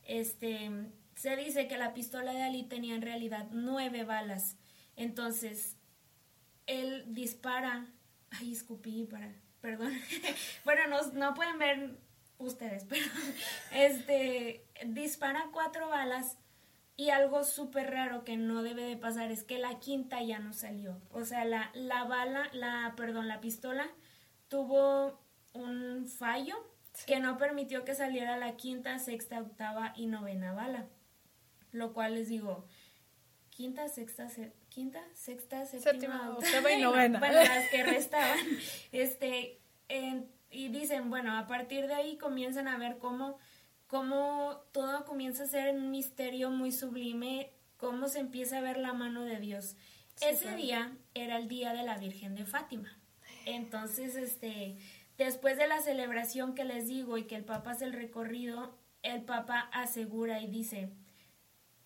este, 0.04 0.70
se 1.14 1.36
dice 1.36 1.68
que 1.68 1.78
la 1.78 1.94
pistola 1.94 2.32
de 2.32 2.42
Ali 2.42 2.62
tenía 2.62 2.94
en 2.94 3.02
realidad 3.02 3.48
nueve 3.50 4.04
balas. 4.04 4.56
Entonces, 4.96 5.76
él 6.66 7.04
dispara, 7.08 7.86
ay, 8.30 8.52
escupí 8.52 9.04
para, 9.04 9.32
perdón, 9.60 9.92
bueno, 10.64 10.86
no, 10.88 11.02
no 11.12 11.34
pueden 11.34 11.58
ver 11.58 11.98
ustedes, 12.38 12.84
pero 12.88 13.06
este, 13.72 14.64
dispara 14.86 15.48
cuatro 15.52 15.88
balas 15.88 16.38
y 16.96 17.10
algo 17.10 17.44
súper 17.44 17.90
raro 17.92 18.24
que 18.24 18.36
no 18.36 18.62
debe 18.62 18.82
de 18.82 18.96
pasar 18.96 19.30
es 19.30 19.44
que 19.44 19.58
la 19.58 19.78
quinta 19.78 20.22
ya 20.22 20.40
no 20.40 20.52
salió. 20.52 21.00
O 21.12 21.24
sea, 21.24 21.44
la, 21.44 21.70
la 21.74 22.04
bala, 22.04 22.48
la, 22.52 22.94
perdón, 22.96 23.28
la 23.28 23.40
pistola 23.40 23.88
tuvo 24.48 25.20
un 25.52 26.06
fallo 26.06 26.56
que 27.06 27.20
no 27.20 27.38
permitió 27.38 27.84
que 27.84 27.94
saliera 27.94 28.36
la 28.36 28.56
quinta, 28.56 28.98
sexta, 28.98 29.40
octava 29.40 29.92
y 29.96 30.06
novena 30.06 30.52
bala. 30.52 30.86
Lo 31.70 31.92
cual 31.92 32.14
les 32.14 32.28
digo, 32.28 32.66
quinta, 33.50 33.88
sexta, 33.88 34.28
quinta, 34.68 35.02
sexta, 35.14 35.66
séptima, 35.66 36.30
octava 36.30 36.72
y 36.72 36.82
novena. 36.82 37.18
bueno, 37.18 37.36
las 37.36 37.68
que 37.68 37.84
restaban. 37.84 38.38
Este, 38.92 39.60
y 40.50 40.68
dicen, 40.68 41.10
bueno, 41.10 41.36
a 41.36 41.46
partir 41.46 41.86
de 41.86 41.94
ahí 41.94 42.16
comienzan 42.16 42.68
a 42.68 42.78
ver 42.78 42.98
cómo, 42.98 43.38
cómo 43.86 44.62
todo 44.72 45.04
comienza 45.04 45.44
a 45.44 45.46
ser 45.46 45.74
un 45.74 45.90
misterio 45.90 46.50
muy 46.50 46.72
sublime, 46.72 47.52
cómo 47.76 48.08
se 48.08 48.20
empieza 48.20 48.58
a 48.58 48.62
ver 48.62 48.78
la 48.78 48.92
mano 48.92 49.24
de 49.24 49.38
Dios. 49.40 49.76
Ese 50.20 50.56
día 50.56 50.96
era 51.14 51.36
el 51.36 51.46
día 51.46 51.72
de 51.72 51.84
la 51.84 51.96
Virgen 51.96 52.34
de 52.34 52.44
Fátima. 52.44 52.97
Entonces, 53.54 54.14
este, 54.16 54.76
después 55.16 55.56
de 55.56 55.66
la 55.66 55.80
celebración 55.80 56.54
que 56.54 56.64
les 56.64 56.86
digo 56.86 57.16
y 57.16 57.24
que 57.24 57.36
el 57.36 57.44
Papa 57.44 57.72
hace 57.72 57.86
el 57.86 57.92
recorrido, 57.92 58.76
el 59.02 59.22
Papa 59.22 59.70
asegura 59.72 60.40
y 60.40 60.48
dice, 60.48 60.90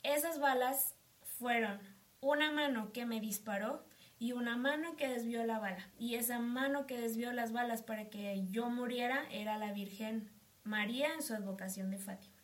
esas 0.02 0.40
balas 0.40 0.94
fueron 1.38 1.78
una 2.20 2.50
mano 2.50 2.92
que 2.92 3.06
me 3.06 3.20
disparó 3.20 3.84
y 4.18 4.32
una 4.32 4.56
mano 4.56 4.96
que 4.96 5.08
desvió 5.08 5.44
la 5.44 5.58
bala. 5.58 5.88
Y 5.98 6.16
esa 6.16 6.38
mano 6.38 6.86
que 6.86 6.96
desvió 6.98 7.32
las 7.32 7.52
balas 7.52 7.82
para 7.82 8.10
que 8.10 8.44
yo 8.50 8.68
muriera 8.68 9.24
era 9.30 9.58
la 9.58 9.72
Virgen 9.72 10.28
María 10.64 11.14
en 11.14 11.22
su 11.22 11.34
advocación 11.34 11.90
de 11.90 11.98
Fátima. 11.98 12.34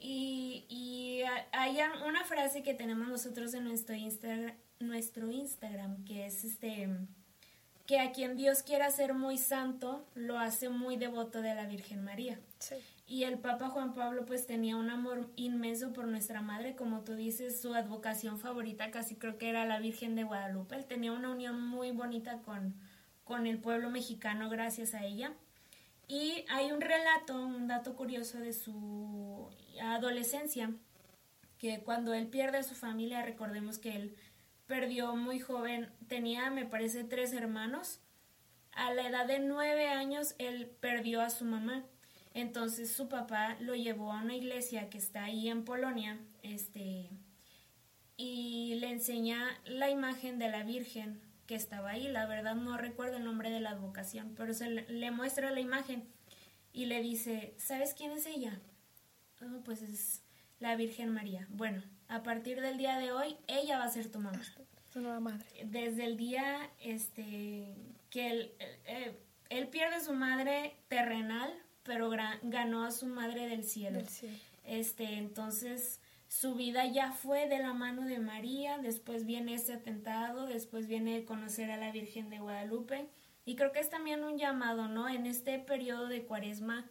Y, 0.00 1.22
hay 1.52 1.78
una 2.06 2.24
frase 2.24 2.62
que 2.62 2.74
tenemos 2.74 3.08
nosotros 3.08 3.54
en 3.54 3.64
nuestro, 3.64 3.94
Instagram, 3.94 4.54
nuestro 4.78 5.30
Instagram, 5.30 6.04
que 6.04 6.26
es 6.26 6.44
este 6.44 6.88
que 7.86 8.00
a 8.00 8.12
quien 8.12 8.36
Dios 8.36 8.62
quiera 8.62 8.90
ser 8.90 9.14
muy 9.14 9.36
santo, 9.36 10.06
lo 10.14 10.38
hace 10.38 10.68
muy 10.68 10.96
devoto 10.96 11.42
de 11.42 11.54
la 11.54 11.66
Virgen 11.66 12.02
María. 12.02 12.38
Sí. 12.58 12.76
Y 13.06 13.24
el 13.24 13.38
Papa 13.38 13.68
Juan 13.68 13.92
Pablo 13.92 14.24
pues 14.24 14.46
tenía 14.46 14.76
un 14.76 14.88
amor 14.88 15.28
inmenso 15.36 15.92
por 15.92 16.06
nuestra 16.06 16.40
madre, 16.40 16.74
como 16.74 17.00
tú 17.00 17.14
dices, 17.14 17.60
su 17.60 17.74
advocación 17.74 18.38
favorita 18.38 18.90
casi 18.90 19.16
creo 19.16 19.36
que 19.36 19.50
era 19.50 19.66
la 19.66 19.78
Virgen 19.78 20.14
de 20.14 20.24
Guadalupe. 20.24 20.76
Él 20.76 20.86
tenía 20.86 21.12
una 21.12 21.30
unión 21.30 21.60
muy 21.60 21.90
bonita 21.90 22.38
con, 22.38 22.74
con 23.24 23.46
el 23.46 23.58
pueblo 23.58 23.90
mexicano 23.90 24.48
gracias 24.48 24.94
a 24.94 25.04
ella. 25.04 25.34
Y 26.08 26.46
hay 26.48 26.72
un 26.72 26.80
relato, 26.80 27.34
un 27.34 27.66
dato 27.66 27.94
curioso 27.94 28.38
de 28.38 28.54
su 28.54 29.50
adolescencia, 29.82 30.70
que 31.58 31.80
cuando 31.80 32.14
él 32.14 32.26
pierde 32.28 32.58
a 32.58 32.62
su 32.62 32.74
familia, 32.74 33.22
recordemos 33.22 33.78
que 33.78 33.96
él 33.96 34.16
perdió 34.66 35.16
muy 35.16 35.40
joven, 35.40 35.90
tenía 36.08 36.50
me 36.50 36.66
parece 36.66 37.04
tres 37.04 37.32
hermanos. 37.32 38.00
A 38.72 38.92
la 38.92 39.08
edad 39.08 39.26
de 39.26 39.38
nueve 39.38 39.88
años 39.88 40.34
él 40.38 40.66
perdió 40.80 41.20
a 41.20 41.30
su 41.30 41.44
mamá 41.44 41.84
entonces 42.34 42.92
su 42.92 43.08
papá 43.08 43.56
lo 43.60 43.76
llevó 43.76 44.12
a 44.12 44.20
una 44.20 44.34
iglesia 44.34 44.90
que 44.90 44.98
está 44.98 45.24
ahí 45.24 45.48
en 45.48 45.64
Polonia, 45.64 46.18
este, 46.42 47.08
y 48.16 48.74
le 48.80 48.90
enseña 48.90 49.60
la 49.64 49.88
imagen 49.88 50.40
de 50.40 50.50
la 50.50 50.64
Virgen 50.64 51.20
que 51.46 51.54
estaba 51.54 51.90
ahí. 51.90 52.08
La 52.08 52.26
verdad 52.26 52.56
no 52.56 52.76
recuerdo 52.76 53.18
el 53.18 53.24
nombre 53.24 53.50
de 53.50 53.60
la 53.60 53.70
advocación, 53.70 54.34
pero 54.36 54.52
se 54.52 54.68
le, 54.68 55.10
muestra 55.12 55.52
la 55.52 55.60
imagen 55.60 56.08
y 56.72 56.86
le 56.86 57.00
dice, 57.02 57.54
¿sabes 57.56 57.94
quién 57.94 58.10
es 58.10 58.26
ella? 58.26 58.60
Oh, 59.40 59.62
pues 59.62 59.82
es 59.82 60.22
la 60.58 60.74
Virgen 60.74 61.10
María. 61.10 61.46
Bueno, 61.50 61.84
a 62.08 62.22
partir 62.22 62.60
del 62.60 62.78
día 62.78 62.98
de 62.98 63.12
hoy, 63.12 63.36
ella 63.46 63.78
va 63.78 63.84
a 63.84 63.90
ser 63.90 64.10
tu 64.10 64.18
mamá. 64.18 64.42
Tu 64.92 65.00
nueva 65.00 65.20
madre. 65.20 65.46
Desde 65.64 66.04
el 66.04 66.16
día 66.16 66.70
este, 66.80 67.74
que 68.10 68.30
él, 68.30 68.52
eh, 68.86 69.18
él 69.48 69.68
pierde 69.68 70.00
su 70.00 70.12
madre 70.12 70.76
terrenal 70.88 71.52
pero 71.84 72.10
ganó 72.42 72.84
a 72.84 72.90
su 72.90 73.06
madre 73.06 73.46
del 73.46 73.62
cielo. 73.62 74.00
Este, 74.64 75.18
entonces 75.18 76.00
su 76.28 76.54
vida 76.54 76.86
ya 76.86 77.12
fue 77.12 77.46
de 77.46 77.58
la 77.58 77.74
mano 77.74 78.06
de 78.06 78.18
María, 78.18 78.78
después 78.78 79.24
viene 79.26 79.54
este 79.54 79.74
atentado, 79.74 80.46
después 80.46 80.88
viene 80.88 81.24
conocer 81.24 81.70
a 81.70 81.76
la 81.76 81.92
Virgen 81.92 82.30
de 82.30 82.40
Guadalupe 82.40 83.06
y 83.44 83.54
creo 83.54 83.70
que 83.70 83.80
es 83.80 83.90
también 83.90 84.24
un 84.24 84.38
llamado, 84.38 84.88
¿no? 84.88 85.08
En 85.08 85.26
este 85.26 85.58
periodo 85.58 86.08
de 86.08 86.24
Cuaresma 86.24 86.90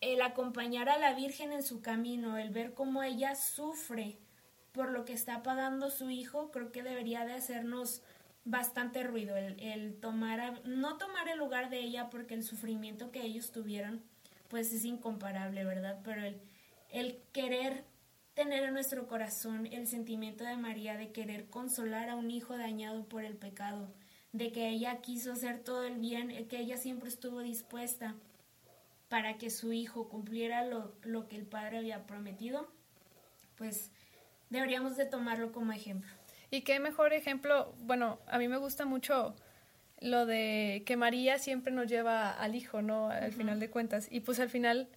el 0.00 0.20
acompañar 0.22 0.88
a 0.88 0.98
la 0.98 1.14
Virgen 1.14 1.52
en 1.52 1.62
su 1.62 1.80
camino, 1.80 2.36
el 2.38 2.50
ver 2.50 2.74
cómo 2.74 3.02
ella 3.02 3.34
sufre 3.34 4.18
por 4.72 4.90
lo 4.90 5.04
que 5.04 5.12
está 5.12 5.42
pagando 5.42 5.90
su 5.90 6.10
hijo, 6.10 6.50
creo 6.50 6.72
que 6.72 6.82
debería 6.82 7.24
de 7.24 7.34
hacernos 7.34 8.02
bastante 8.44 9.04
ruido 9.04 9.36
el, 9.36 9.60
el 9.60 9.94
tomar, 10.00 10.66
no 10.66 10.96
tomar 10.98 11.28
el 11.28 11.38
lugar 11.38 11.70
de 11.70 11.80
ella 11.80 12.10
porque 12.10 12.34
el 12.34 12.42
sufrimiento 12.42 13.12
que 13.12 13.22
ellos 13.22 13.52
tuvieron 13.52 14.02
pues 14.48 14.72
es 14.72 14.84
incomparable, 14.84 15.64
¿verdad? 15.64 16.00
Pero 16.04 16.24
el, 16.24 16.38
el 16.90 17.22
querer 17.32 17.84
tener 18.34 18.64
en 18.64 18.74
nuestro 18.74 19.06
corazón 19.06 19.66
el 19.66 19.86
sentimiento 19.86 20.44
de 20.44 20.56
María 20.56 20.96
de 20.96 21.10
querer 21.10 21.48
consolar 21.48 22.10
a 22.10 22.16
un 22.16 22.30
hijo 22.30 22.58
dañado 22.58 23.04
por 23.04 23.24
el 23.24 23.36
pecado, 23.36 23.88
de 24.32 24.52
que 24.52 24.68
ella 24.68 25.00
quiso 25.00 25.32
hacer 25.32 25.62
todo 25.62 25.84
el 25.84 25.98
bien, 25.98 26.48
que 26.48 26.58
ella 26.58 26.76
siempre 26.76 27.08
estuvo 27.08 27.40
dispuesta 27.40 28.14
para 29.08 29.38
que 29.38 29.48
su 29.48 29.72
hijo 29.72 30.08
cumpliera 30.08 30.66
lo, 30.66 30.94
lo 31.02 31.28
que 31.28 31.36
el 31.36 31.46
padre 31.46 31.78
había 31.78 32.06
prometido, 32.06 32.70
pues 33.56 33.90
deberíamos 34.52 34.96
de 34.96 35.06
tomarlo 35.06 35.50
como 35.50 35.72
ejemplo. 35.72 36.10
Y 36.50 36.60
qué 36.60 36.78
mejor 36.78 37.12
ejemplo, 37.12 37.74
bueno, 37.78 38.18
a 38.26 38.38
mí 38.38 38.46
me 38.46 38.58
gusta 38.58 38.84
mucho 38.84 39.34
lo 40.00 40.26
de 40.26 40.82
que 40.84 40.96
María 40.96 41.38
siempre 41.38 41.72
nos 41.72 41.88
lleva 41.88 42.30
al 42.30 42.54
Hijo, 42.54 42.82
¿no? 42.82 43.08
Al 43.08 43.32
final 43.32 43.58
de 43.58 43.70
cuentas. 43.70 44.08
Y 44.10 44.20
pues 44.20 44.38
al 44.38 44.50
final 44.50 44.88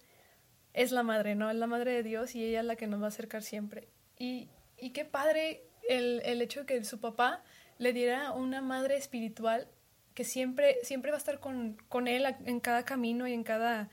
es 0.74 0.92
la 0.92 1.02
madre, 1.02 1.34
¿no? 1.34 1.50
Es 1.50 1.56
la 1.56 1.66
madre 1.66 1.92
de 1.92 2.02
Dios 2.02 2.34
y 2.34 2.44
ella 2.44 2.60
es 2.60 2.66
la 2.66 2.76
que 2.76 2.86
nos 2.86 3.00
va 3.00 3.06
a 3.06 3.08
acercar 3.08 3.42
siempre. 3.42 3.88
Y, 4.18 4.48
y 4.78 4.90
qué 4.90 5.04
padre 5.04 5.62
el, 5.88 6.20
el 6.24 6.42
hecho 6.42 6.60
de 6.60 6.66
que 6.66 6.84
su 6.84 7.00
papá 7.00 7.42
le 7.78 7.92
diera 7.92 8.32
una 8.32 8.60
madre 8.60 8.96
espiritual 8.96 9.68
que 10.14 10.24
siempre, 10.24 10.76
siempre 10.82 11.10
va 11.10 11.16
a 11.16 11.18
estar 11.18 11.40
con, 11.40 11.76
con 11.88 12.08
él 12.08 12.26
en 12.44 12.60
cada 12.60 12.84
camino 12.84 13.26
y 13.26 13.32
en 13.32 13.44
cada 13.44 13.88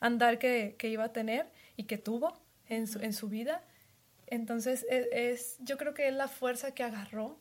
andar 0.00 0.38
que, 0.38 0.76
que 0.78 0.88
iba 0.88 1.04
a 1.04 1.12
tener 1.12 1.46
y 1.76 1.84
que 1.84 1.98
tuvo 1.98 2.40
en 2.68 2.86
su, 2.86 3.00
en 3.00 3.12
su 3.12 3.28
vida. 3.28 3.64
Entonces, 4.30 4.86
es, 4.90 5.06
es, 5.12 5.56
yo 5.60 5.76
creo 5.76 5.94
que 5.94 6.08
es 6.08 6.14
la 6.14 6.28
fuerza 6.28 6.72
que 6.72 6.82
agarró 6.82 7.38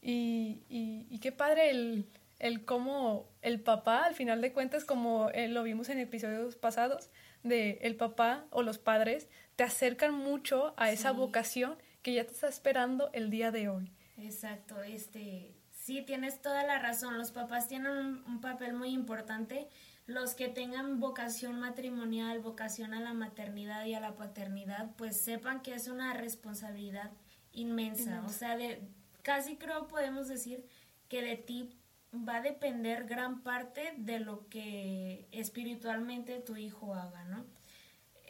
y, 0.00 0.62
y, 0.68 1.06
y 1.10 1.18
qué 1.20 1.32
padre 1.32 1.70
el, 1.70 2.08
el 2.38 2.64
cómo 2.64 3.28
el 3.42 3.60
papá, 3.60 4.04
al 4.04 4.14
final 4.14 4.40
de 4.40 4.52
cuentas, 4.52 4.84
como 4.84 5.30
eh, 5.30 5.48
lo 5.48 5.62
vimos 5.62 5.88
en 5.88 5.98
episodios 5.98 6.56
pasados, 6.56 7.10
de 7.42 7.78
el 7.82 7.96
papá 7.96 8.46
o 8.50 8.62
los 8.62 8.78
padres 8.78 9.28
te 9.56 9.64
acercan 9.64 10.14
mucho 10.14 10.74
a 10.76 10.90
esa 10.90 11.12
vocación 11.12 11.76
que 12.02 12.12
ya 12.12 12.24
te 12.24 12.32
está 12.32 12.48
esperando 12.48 13.10
el 13.12 13.30
día 13.30 13.50
de 13.50 13.68
hoy. 13.68 13.92
Exacto, 14.18 14.82
este, 14.82 15.54
sí, 15.72 16.02
tienes 16.02 16.40
toda 16.42 16.64
la 16.64 16.78
razón, 16.78 17.18
los 17.18 17.32
papás 17.32 17.68
tienen 17.68 17.92
un, 17.92 18.40
papel 18.40 18.74
muy 18.74 18.90
importante, 18.90 19.68
los 20.06 20.34
que 20.34 20.48
tengan 20.48 21.00
vocación 21.00 21.58
matrimonial, 21.58 22.40
vocación 22.40 22.94
a 22.94 23.00
la 23.00 23.12
maternidad 23.12 23.84
y 23.86 23.94
a 23.94 24.00
la 24.00 24.14
paternidad, 24.14 24.90
pues 24.96 25.20
sepan 25.20 25.62
que 25.62 25.74
es 25.74 25.88
una 25.88 26.14
responsabilidad 26.14 27.10
inmensa, 27.52 28.22
o 28.24 28.28
sea, 28.28 28.56
de, 28.56 28.80
casi 29.22 29.56
creo 29.56 29.88
podemos 29.88 30.28
decir 30.28 30.64
que 31.08 31.22
de 31.22 31.36
ti 31.36 31.70
va 32.14 32.36
a 32.36 32.42
depender 32.42 33.04
gran 33.04 33.42
parte 33.42 33.94
de 33.96 34.20
lo 34.20 34.48
que 34.48 35.26
espiritualmente 35.32 36.38
tu 36.38 36.56
hijo 36.56 36.94
haga, 36.94 37.24
¿no? 37.24 37.44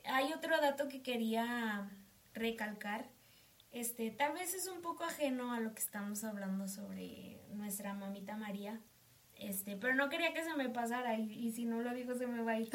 Hay 0.05 0.33
otro 0.33 0.59
dato 0.61 0.89
que 0.89 1.03
quería 1.03 1.91
recalcar, 2.33 3.09
este, 3.73 4.11
tal 4.11 4.33
vez 4.33 4.55
es 4.55 4.69
un 4.69 4.81
poco 4.81 5.05
ajeno 5.05 5.53
a 5.53 5.61
lo 5.61 5.75
que 5.75 5.81
estamos 5.81 6.25
hablando 6.25 6.69
sobre 6.69 7.43
nuestra 7.53 7.93
mamita 7.93 8.37
María, 8.37 8.81
este, 9.39 9.77
pero 9.77 9.95
no 9.95 10.09
quería 10.09 10.33
que 10.33 10.45
se 10.45 10.55
me 10.55 10.69
pasara 10.69 11.19
y, 11.19 11.51
si 11.53 11.65
no 11.65 11.81
lo 11.81 11.93
digo 11.95 12.15
se 12.15 12.27
me 12.27 12.43
va 12.43 12.53
a 12.53 12.61
ir. 12.61 12.71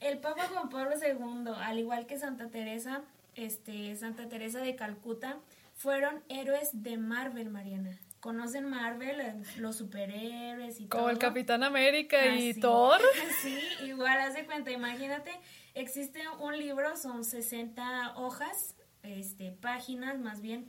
El 0.00 0.18
Papa 0.18 0.48
Juan 0.52 0.68
Pablo 0.68 0.94
II, 1.00 1.52
al 1.58 1.78
igual 1.78 2.06
que 2.06 2.18
Santa 2.18 2.50
Teresa, 2.50 3.02
este, 3.34 3.96
Santa 3.96 4.28
Teresa 4.28 4.60
de 4.60 4.76
Calcuta, 4.76 5.38
fueron 5.74 6.22
héroes 6.28 6.82
de 6.82 6.98
Marvel, 6.98 7.50
Mariana. 7.50 7.98
¿Conocen 8.20 8.68
Marvel? 8.68 9.22
Los 9.58 9.76
superhéroes 9.76 10.80
y 10.80 10.86
todo. 10.86 11.00
Como 11.00 11.10
el 11.10 11.18
Capitán 11.18 11.62
América 11.62 12.26
y 12.34 12.54
Thor. 12.54 13.00
Sí, 13.42 13.58
igual, 13.84 14.18
haz 14.18 14.34
de 14.34 14.44
cuenta, 14.46 14.70
imagínate, 14.70 15.30
existe 15.74 16.22
un 16.40 16.58
libro, 16.58 16.96
son 16.96 17.24
60 17.24 18.16
hojas, 18.16 18.74
este, 19.02 19.52
páginas 19.52 20.18
más 20.18 20.40
bien, 20.40 20.68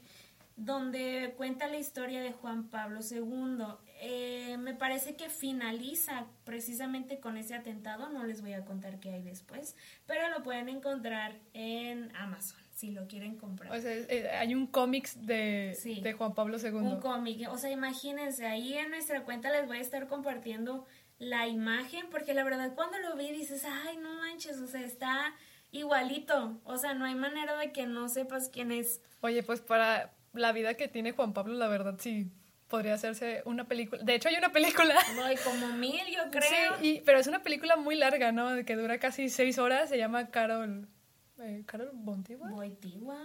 donde 0.56 1.34
cuenta 1.38 1.67
la 1.67 1.78
historia 1.78 2.21
de 2.21 2.32
Juan 2.32 2.69
Pablo 2.69 3.00
II. 3.02 3.63
Eh, 3.99 4.57
me 4.60 4.75
parece 4.75 5.15
que 5.15 5.29
finaliza 5.29 6.27
precisamente 6.43 7.19
con 7.19 7.36
ese 7.36 7.55
atentado, 7.55 8.10
no 8.10 8.25
les 8.25 8.41
voy 8.41 8.53
a 8.53 8.63
contar 8.63 8.99
qué 8.99 9.10
hay 9.10 9.23
después, 9.23 9.75
pero 10.05 10.29
lo 10.29 10.43
pueden 10.43 10.69
encontrar 10.69 11.39
en 11.53 12.15
Amazon 12.15 12.60
si 12.71 12.91
lo 12.91 13.07
quieren 13.07 13.38
comprar. 13.38 13.71
O 13.75 13.81
sea, 13.81 13.91
eh, 13.91 14.29
hay 14.29 14.53
un 14.53 14.67
cómics 14.67 15.25
de, 15.25 15.75
de 16.03 16.13
Juan 16.13 16.36
Pablo 16.36 16.57
II. 16.60 16.73
Un 16.73 16.99
cómic, 16.99 17.49
o 17.49 17.57
sea, 17.57 17.71
imagínense, 17.71 18.45
ahí 18.45 18.75
en 18.75 18.91
nuestra 18.91 19.23
cuenta 19.23 19.49
les 19.49 19.65
voy 19.65 19.77
a 19.77 19.81
estar 19.81 20.07
compartiendo 20.07 20.86
la 21.17 21.47
imagen, 21.47 22.05
porque 22.12 22.36
la 22.36 22.43
verdad 22.43 22.75
cuando 22.75 22.99
lo 22.99 23.15
vi 23.15 23.31
dices, 23.31 23.65
ay, 23.65 23.97
no 23.97 24.13
manches, 24.13 24.60
o 24.60 24.67
sea, 24.67 24.81
está 24.81 25.33
igualito, 25.71 26.62
o 26.65 26.77
sea, 26.77 26.93
no 26.93 27.05
hay 27.05 27.15
manera 27.15 27.57
de 27.57 27.71
que 27.71 27.88
no 27.88 28.10
sepas 28.10 28.49
quién 28.49 28.71
es. 28.71 29.01
Oye, 29.21 29.41
pues 29.41 29.62
para 29.62 30.13
la 30.33 30.51
vida 30.51 30.75
que 30.75 30.88
tiene 30.88 31.13
Juan 31.13 31.33
Pablo, 31.33 31.55
la 31.55 31.67
verdad 31.67 31.95
sí 31.97 32.31
podría 32.67 32.93
hacerse 32.95 33.41
una 33.45 33.65
película. 33.65 34.03
De 34.03 34.15
hecho, 34.15 34.30
hay 34.30 34.36
una 34.36 34.51
película. 34.51 34.95
No, 35.15 35.23
hay 35.23 35.38
como 35.38 35.67
mil, 35.69 36.06
yo 36.08 36.30
creo. 36.32 36.77
Sí, 36.80 37.01
pero 37.06 37.19
es 37.19 37.27
una 37.27 37.41
película 37.41 37.75
muy 37.75 37.95
larga, 37.95 38.32
¿no? 38.32 38.63
Que 38.65 38.75
dura 38.75 38.99
casi 38.99 39.30
seis 39.30 39.58
horas. 39.58 39.89
Se 39.89 39.97
llama 39.97 40.30
Carol 40.30 40.88
eh, 41.39 41.63
Carol 41.65 41.91
Bontigua. 41.93 42.49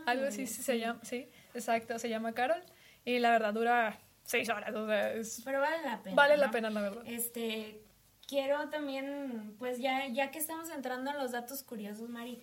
Algo 0.07 0.27
así 0.27 0.47
se 0.47 0.79
llama, 0.79 1.01
sí, 1.03 1.29
exacto, 1.55 1.99
se 1.99 2.09
llama 2.09 2.33
Carol. 2.33 2.63
Y 3.05 3.19
la 3.19 3.31
verdad 3.31 3.55
dura 3.55 3.99
seis 4.23 4.49
horas, 4.51 4.75
o 4.75 4.87
sea, 4.87 5.15
Pero 5.45 5.61
vale 5.61 5.83
la 5.83 6.03
pena. 6.03 6.17
Vale 6.17 6.37
la 6.37 6.51
pena, 6.51 6.71
la 6.71 6.83
verdad. 6.83 7.03
Este, 7.07 7.83
quiero 8.27 8.69
también, 8.69 9.57
pues 9.59 9.79
ya, 9.79 10.07
ya 10.09 10.31
que 10.31 10.39
estamos 10.39 10.71
entrando 10.71 11.11
en 11.11 11.19
los 11.19 11.33
datos 11.33 11.63
curiosos, 11.63 12.09
Mari, 12.09 12.43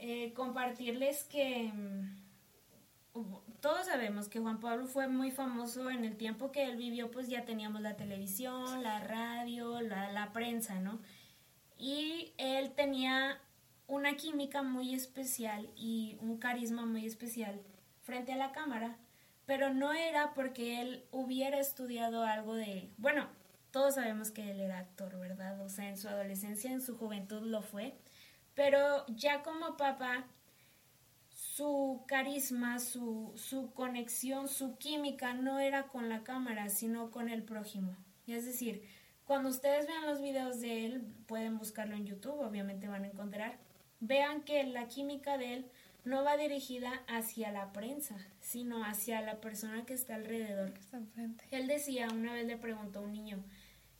eh, 0.00 0.32
compartirles 0.34 1.24
que 1.24 1.70
mm, 1.72 2.27
todos 3.60 3.86
sabemos 3.86 4.28
que 4.28 4.40
Juan 4.40 4.60
Pablo 4.60 4.86
fue 4.86 5.08
muy 5.08 5.30
famoso 5.30 5.90
en 5.90 6.04
el 6.04 6.16
tiempo 6.16 6.52
que 6.52 6.64
él 6.64 6.76
vivió, 6.76 7.10
pues 7.10 7.28
ya 7.28 7.44
teníamos 7.44 7.80
la 7.80 7.96
televisión, 7.96 8.82
la 8.82 9.00
radio, 9.00 9.80
la, 9.80 10.30
prensa, 10.32 10.80
¿no? 10.80 11.00
Y 11.78 12.32
él 12.38 12.72
tenía 12.72 13.40
una 13.86 14.16
química 14.16 14.62
muy 14.62 14.94
especial 14.94 15.70
y 15.76 16.18
un 16.20 16.38
carisma 16.38 16.84
muy 16.86 17.06
especial 17.06 17.60
frente 18.02 18.32
a 18.32 18.36
la 18.36 18.52
cámara, 18.52 18.96
pero 19.46 19.72
no 19.72 19.92
era 19.92 20.34
porque 20.34 20.80
él 20.80 21.04
hubiera 21.10 21.58
estudiado 21.58 22.24
algo 22.24 22.54
de, 22.54 22.90
bueno, 22.98 23.28
todos 23.70 23.94
sabemos 23.94 24.30
que 24.30 24.50
él 24.50 24.60
era 24.60 24.78
actor, 24.78 25.18
¿verdad? 25.18 25.60
O 25.60 25.68
sea, 25.68 25.88
en 25.88 25.96
su 25.96 26.08
adolescencia, 26.08 26.70
en 26.70 26.80
su 26.80 26.96
juventud 26.96 27.42
lo 27.42 27.62
fue, 27.62 27.94
pero 28.54 29.06
ya 29.08 29.42
como 29.42 29.76
papá, 29.76 30.26
su 31.58 32.04
carisma, 32.06 32.78
su, 32.78 33.32
su 33.36 33.72
conexión, 33.74 34.48
su 34.48 34.78
química 34.78 35.34
no 35.34 35.58
era 35.58 35.88
con 35.88 36.08
la 36.08 36.22
cámara, 36.22 36.68
sino 36.68 37.10
con 37.10 37.28
el 37.28 37.42
prójimo. 37.42 37.96
Es 38.26 38.46
decir, 38.46 38.82
cuando 39.26 39.48
ustedes 39.48 39.86
vean 39.86 40.06
los 40.06 40.22
videos 40.22 40.60
de 40.60 40.86
él, 40.86 41.02
pueden 41.26 41.58
buscarlo 41.58 41.94
en 41.96 42.06
YouTube, 42.06 42.40
obviamente 42.40 42.88
van 42.88 43.04
a 43.04 43.08
encontrar 43.08 43.58
vean 44.00 44.42
que 44.42 44.64
la 44.64 44.88
química 44.88 45.38
de 45.38 45.54
él 45.54 45.70
no 46.04 46.24
va 46.24 46.36
dirigida 46.36 46.90
hacia 47.08 47.50
la 47.52 47.72
prensa, 47.72 48.16
sino 48.40 48.84
hacia 48.84 49.20
la 49.20 49.40
persona 49.40 49.84
que 49.84 49.94
está 49.94 50.14
alrededor. 50.14 50.72
Que 50.72 50.80
está 50.80 50.96
enfrente. 50.96 51.44
Él 51.50 51.66
decía, 51.66 52.08
una 52.12 52.32
vez 52.32 52.46
le 52.46 52.56
preguntó 52.56 53.00
a 53.00 53.02
un 53.02 53.12
niño, 53.12 53.44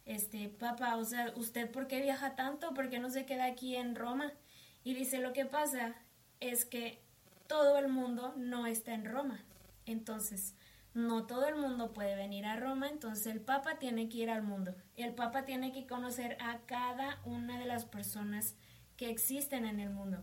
este, 0.06 0.48
papá, 0.48 0.96
o 0.96 1.04
sea, 1.04 1.32
¿usted 1.36 1.70
por 1.70 1.86
qué 1.86 2.00
viaja 2.00 2.34
tanto? 2.34 2.72
¿Por 2.72 2.88
qué 2.88 2.98
no 2.98 3.10
se 3.10 3.26
queda 3.26 3.44
aquí 3.44 3.76
en 3.76 3.94
Roma? 3.94 4.32
Y 4.84 4.94
dice, 4.94 5.18
lo 5.18 5.32
que 5.32 5.44
pasa 5.44 5.94
es 6.40 6.64
que 6.64 7.02
todo 7.48 7.78
el 7.78 7.88
mundo 7.88 8.34
no 8.36 8.66
está 8.66 8.94
en 8.94 9.04
Roma. 9.04 9.40
Entonces, 9.86 10.54
no 10.94 11.26
todo 11.26 11.48
el 11.48 11.56
mundo 11.56 11.92
puede 11.92 12.14
venir 12.14 12.46
a 12.46 12.56
Roma, 12.56 12.88
entonces 12.88 13.26
el 13.26 13.40
Papa 13.40 13.78
tiene 13.78 14.08
que 14.08 14.18
ir 14.18 14.30
al 14.30 14.42
mundo. 14.42 14.74
El 14.96 15.14
Papa 15.14 15.44
tiene 15.44 15.72
que 15.72 15.86
conocer 15.86 16.36
a 16.40 16.58
cada 16.66 17.20
una 17.24 17.58
de 17.58 17.66
las 17.66 17.84
personas 17.84 18.54
que 18.96 19.10
existen 19.10 19.64
en 19.64 19.80
el 19.80 19.90
mundo. 19.90 20.22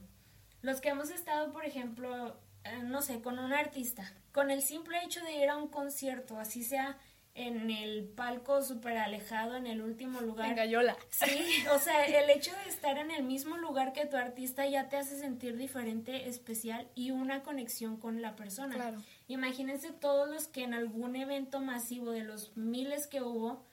Los 0.62 0.82
que 0.82 0.90
hemos 0.90 1.10
estado, 1.10 1.52
por 1.52 1.66
ejemplo, 1.66 2.38
eh, 2.64 2.82
no 2.84 3.02
sé, 3.02 3.22
con 3.22 3.40
un 3.40 3.54
artista, 3.54 4.12
con 4.32 4.52
el 4.52 4.62
simple 4.62 5.04
hecho 5.04 5.24
de 5.24 5.38
ir 5.38 5.50
a 5.50 5.58
un 5.58 5.68
concierto, 5.68 6.40
así 6.40 6.64
sea 6.64 6.98
en 7.36 7.70
el 7.70 8.06
palco 8.06 8.64
súper 8.64 8.98
alejado, 8.98 9.58
en 9.58 9.68
el 9.68 9.82
último 9.82 10.22
lugar. 10.22 10.50
En 10.50 10.56
Gallola. 10.56 10.96
Sí, 11.10 11.66
o 11.72 11.78
sea, 11.80 12.06
el 12.06 12.30
hecho 12.30 12.52
de 12.64 12.70
estar 12.70 12.98
en 12.98 13.12
el 13.12 13.24
mismo 13.24 13.58
lugar 13.58 13.92
que 13.92 14.06
tu 14.06 14.16
artista 14.16 14.66
ya 14.66 14.88
te 14.88 14.96
hace 14.96 15.20
sentir 15.20 15.58
diferente, 15.58 16.30
especial 16.30 16.88
y 16.96 17.12
una 17.12 17.44
conexión 17.44 17.98
con 17.98 18.22
la 18.22 18.38
persona. 18.38 18.76
Claro. 18.76 19.04
Imagínense 19.28 19.92
todos 19.92 20.30
los 20.30 20.48
que 20.48 20.64
en 20.64 20.74
algún 20.74 21.18
evento 21.18 21.60
masivo 21.60 22.12
de 22.12 22.24
los 22.24 22.56
miles 22.56 23.08
que 23.08 23.22
hubo, 23.22 23.66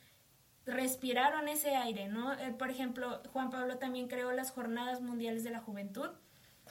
respiraron 0.66 1.48
ese 1.48 1.76
aire, 1.76 2.08
¿no? 2.08 2.32
Eh, 2.32 2.54
por 2.58 2.68
ejemplo, 2.70 3.22
Juan 3.32 3.50
Pablo 3.50 3.78
también 3.78 4.08
creó 4.08 4.32
las 4.32 4.50
Jornadas 4.50 5.00
Mundiales 5.00 5.44
de 5.44 5.50
la 5.50 5.60
Juventud. 5.60 6.10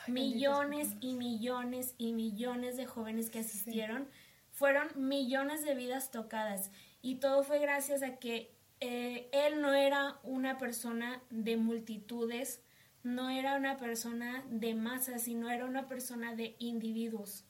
millones 0.08 0.96
y 1.00 1.14
millones 1.14 1.94
y 1.98 2.14
millones 2.14 2.76
de 2.76 2.86
jóvenes 2.86 3.30
que 3.30 3.40
asistieron. 3.40 4.08
Fueron 4.62 4.90
millones 4.96 5.66
de 5.66 5.74
vidas 5.74 6.12
tocadas. 6.12 6.70
Y 7.02 7.16
todo 7.16 7.42
fue 7.42 7.58
gracias 7.58 8.04
a 8.04 8.18
que 8.18 8.54
eh, 8.80 9.28
él 9.32 9.60
no 9.60 9.74
era 9.74 10.20
una 10.22 10.60
persona 10.60 11.20
de 11.32 11.58
multitudes, 11.58 12.62
no 13.02 13.32
era 13.32 13.56
una 13.56 13.78
persona 13.78 14.46
de 14.52 14.76
masas, 14.76 15.24
sino 15.24 15.50
era 15.50 15.66
una 15.66 15.88
persona 15.88 16.36
de 16.36 16.56
individuos. 16.60 17.44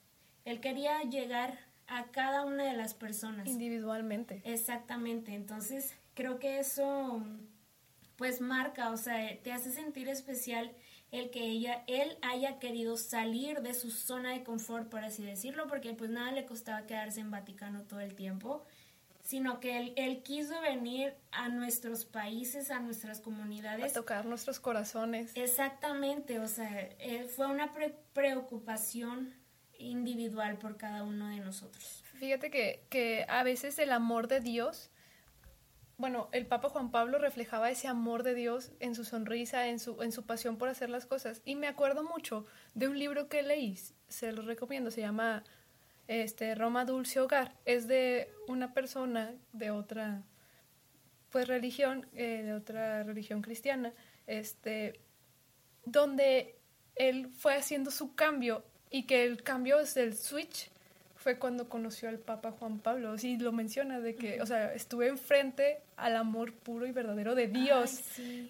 Él 0.45 0.61
quería 0.61 1.01
llegar 1.01 1.59
a 1.85 2.11
cada 2.11 2.45
una 2.45 2.63
de 2.63 2.77
las 2.77 2.93
personas. 2.93 3.45
Individualmente. 3.45 4.41
Exactamente. 4.45 5.33
Entonces, 5.33 5.93
creo 6.13 6.39
que 6.39 6.59
eso 6.59 7.25
pues 8.15 8.39
marca, 8.39 8.89
o 8.89 8.95
sea, 8.95 9.37
te 9.43 9.51
hace 9.51 9.73
sentir 9.73 10.07
especial 10.07 10.71
el 11.11 11.29
que 11.29 11.43
ella, 11.43 11.83
él 11.87 12.17
haya 12.21 12.57
querido 12.57 12.97
salir 12.97 13.61
de 13.61 13.73
su 13.73 13.91
zona 13.91 14.31
de 14.31 14.43
confort, 14.43 14.89
por 14.89 15.03
así 15.03 15.23
decirlo, 15.23 15.67
porque 15.67 15.93
pues 15.93 16.09
nada 16.09 16.31
le 16.31 16.45
costaba 16.45 16.87
quedarse 16.87 17.19
en 17.19 17.31
Vaticano 17.31 17.83
todo 17.83 17.99
el 17.99 18.15
tiempo, 18.15 18.65
sino 19.21 19.59
que 19.59 19.77
él, 19.77 19.93
él 19.97 20.23
quiso 20.23 20.59
venir 20.61 21.13
a 21.31 21.49
nuestros 21.49 22.05
países, 22.05 22.71
a 22.71 22.79
nuestras 22.79 23.19
comunidades. 23.19 23.91
A 23.91 23.93
tocar 23.93 24.25
nuestros 24.25 24.59
corazones. 24.59 25.31
Exactamente, 25.35 26.39
o 26.39 26.47
sea, 26.47 26.89
fue 27.35 27.47
una 27.47 27.73
preocupación 28.13 29.33
individual 29.77 30.57
por 30.57 30.77
cada 30.77 31.03
uno 31.03 31.27
de 31.27 31.37
nosotros. 31.37 32.03
Fíjate 32.19 32.51
que, 32.51 32.85
que 32.89 33.25
a 33.27 33.43
veces 33.43 33.79
el 33.79 33.91
amor 33.91 34.27
de 34.27 34.39
Dios 34.39 34.90
bueno, 36.01 36.29
el 36.31 36.47
Papa 36.47 36.69
Juan 36.69 36.89
Pablo 36.89 37.19
reflejaba 37.19 37.69
ese 37.69 37.87
amor 37.87 38.23
de 38.23 38.33
Dios 38.33 38.71
en 38.79 38.95
su 38.95 39.03
sonrisa, 39.03 39.67
en 39.67 39.77
su, 39.77 40.01
en 40.01 40.11
su 40.11 40.25
pasión 40.25 40.57
por 40.57 40.67
hacer 40.67 40.89
las 40.89 41.05
cosas. 41.05 41.43
Y 41.45 41.55
me 41.55 41.67
acuerdo 41.67 42.03
mucho 42.03 42.47
de 42.73 42.87
un 42.87 42.97
libro 42.97 43.29
que 43.29 43.43
leí, 43.43 43.77
se 44.07 44.31
lo 44.31 44.41
recomiendo, 44.41 44.89
se 44.89 45.01
llama 45.01 45.43
este, 46.07 46.55
Roma 46.55 46.85
Dulce 46.85 47.19
Hogar. 47.19 47.55
Es 47.65 47.87
de 47.87 48.33
una 48.47 48.73
persona 48.73 49.35
de 49.53 49.69
otra 49.69 50.23
pues 51.29 51.47
religión, 51.47 52.07
eh, 52.13 52.41
de 52.45 52.53
otra 52.55 53.03
religión 53.03 53.43
cristiana, 53.43 53.93
este, 54.25 54.99
donde 55.85 56.57
él 56.95 57.29
fue 57.35 57.53
haciendo 57.53 57.91
su 57.91 58.15
cambio 58.15 58.65
y 58.89 59.03
que 59.03 59.23
el 59.23 59.43
cambio 59.43 59.79
es 59.79 59.95
el 59.97 60.17
switch 60.17 60.70
fue 61.21 61.37
cuando 61.37 61.69
conoció 61.69 62.09
al 62.09 62.17
Papa 62.17 62.51
Juan 62.51 62.79
Pablo. 62.79 63.15
Sí, 63.17 63.37
lo 63.37 63.51
menciona, 63.51 63.99
de 63.99 64.15
que, 64.15 64.41
o 64.41 64.45
sea, 64.47 64.73
estuve 64.73 65.07
enfrente 65.07 65.79
al 65.95 66.15
amor 66.15 66.51
puro 66.51 66.87
y 66.87 66.91
verdadero 66.91 67.35
de 67.35 67.47
Dios, 67.47 68.01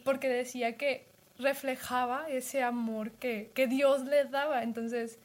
porque 0.06 0.30
decía 0.30 0.78
que 0.78 1.06
reflejaba 1.38 2.30
ese 2.30 2.64
amor 2.64 3.12
que, 3.12 3.52
que 3.54 3.68
Dios 3.68 4.06
le 4.06 4.24
daba. 4.24 4.64
Entonces, 4.64 5.20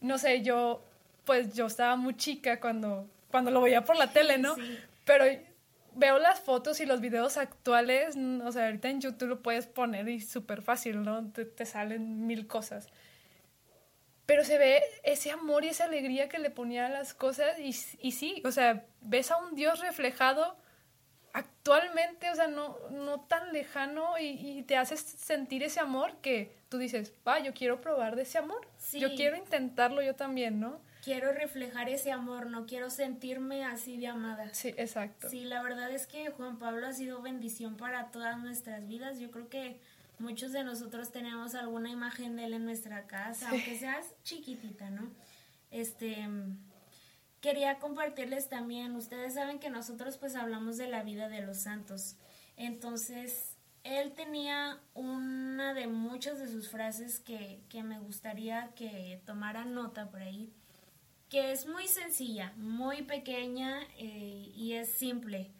no 0.00 0.18
sé, 0.18 0.42
yo, 0.42 0.82
pues 1.24 1.54
yo 1.54 1.66
estaba 1.66 1.94
muy 1.94 2.16
chica 2.16 2.58
cuando, 2.58 3.06
cuando 3.30 3.52
lo 3.52 3.60
veía 3.60 3.84
por 3.84 3.96
la 3.96 4.08
tele, 4.12 4.38
¿no? 4.38 4.56
Pero 5.04 5.26
veo 5.94 6.18
las 6.18 6.40
fotos 6.40 6.80
y 6.80 6.86
los 6.86 7.00
videos 7.00 7.36
actuales, 7.36 8.16
o 8.44 8.50
sea, 8.50 8.66
ahorita 8.66 8.88
en 8.88 9.00
YouTube 9.00 9.28
lo 9.28 9.42
puedes 9.42 9.66
poner 9.66 10.08
y 10.08 10.20
súper 10.20 10.60
fácil, 10.60 11.04
¿no? 11.04 11.24
te 11.30 11.66
salen 11.66 12.26
mil 12.26 12.48
cosas 12.48 12.88
pero 14.26 14.44
se 14.44 14.58
ve 14.58 14.82
ese 15.02 15.30
amor 15.30 15.64
y 15.64 15.68
esa 15.68 15.84
alegría 15.84 16.28
que 16.28 16.38
le 16.38 16.50
ponía 16.50 16.86
a 16.86 16.90
las 16.90 17.14
cosas 17.14 17.58
y, 17.58 17.74
y 18.00 18.12
sí, 18.12 18.42
o 18.44 18.50
sea, 18.50 18.84
ves 19.00 19.30
a 19.30 19.36
un 19.36 19.54
Dios 19.54 19.80
reflejado 19.80 20.56
actualmente, 21.34 22.30
o 22.30 22.34
sea, 22.34 22.46
no, 22.46 22.78
no 22.90 23.20
tan 23.22 23.52
lejano 23.52 24.18
y, 24.18 24.62
te 24.62 24.76
haces 24.76 25.00
sentir 25.00 25.62
ese 25.64 25.80
amor 25.80 26.16
que 26.22 26.56
tú 26.68 26.78
dices, 26.78 27.12
va, 27.26 27.40
yo 27.40 27.52
quiero 27.52 27.80
probar 27.80 28.14
de 28.16 28.22
ese 28.22 28.38
amor, 28.38 28.66
yo 28.92 29.14
quiero 29.14 29.36
intentarlo 29.36 30.00
yo 30.00 30.14
también, 30.14 30.60
¿no? 30.60 30.80
Quiero 31.02 31.32
reflejar 31.32 31.88
ese 31.90 32.12
amor, 32.12 32.46
no 32.46 32.64
quiero 32.66 32.88
sentirme 32.88 33.64
así 33.64 33.98
de 33.98 34.06
amada. 34.06 34.54
Sí, 34.54 34.68
exacto. 34.78 35.28
Sí, 35.28 35.44
la 35.44 35.62
verdad 35.62 35.90
es 35.90 36.06
que 36.06 36.30
Juan 36.30 36.58
Pablo 36.58 36.86
ha 36.86 36.92
sido 36.92 37.20
bendición 37.20 37.76
para 37.76 38.10
todas 38.10 38.38
nuestras 38.38 38.86
vidas. 38.86 39.18
Yo 39.18 39.30
creo 39.30 39.50
que 39.50 39.80
muchos 40.24 40.52
de 40.52 40.64
nosotros 40.64 41.12
tenemos 41.12 41.54
alguna 41.54 41.90
imagen 41.90 42.34
de 42.34 42.46
él 42.46 42.54
en 42.54 42.64
nuestra 42.64 43.06
casa, 43.06 43.50
aunque 43.50 43.78
seas 43.78 44.06
chiquitita, 44.22 44.90
¿no? 44.90 45.12
Este, 45.70 46.26
quería 47.40 47.78
compartirles 47.78 48.48
también, 48.48 48.96
ustedes 48.96 49.34
saben 49.34 49.58
que 49.58 49.68
nosotros 49.68 50.16
pues 50.16 50.34
hablamos 50.34 50.78
de 50.78 50.88
la 50.88 51.02
vida 51.02 51.28
de 51.28 51.42
los 51.42 51.58
santos. 51.58 52.16
Entonces, 52.56 53.56
él 53.82 54.12
tenía 54.12 54.80
una 54.94 55.74
de 55.74 55.88
muchas 55.88 56.38
de 56.38 56.48
sus 56.48 56.70
frases 56.70 57.20
que, 57.20 57.60
me 57.82 58.00
gustaría 58.00 58.72
que 58.74 59.20
tomaran 59.26 59.74
nota 59.74 60.10
por 60.10 60.22
ahí, 60.22 60.50
que 61.28 61.52
es 61.52 61.66
muy 61.66 61.86
sencilla, 61.86 62.54
muy 62.56 63.02
pequeña 63.02 63.82
eh, 63.98 64.52
y 64.54 64.72
es 64.72 64.90
simple. 64.90 65.50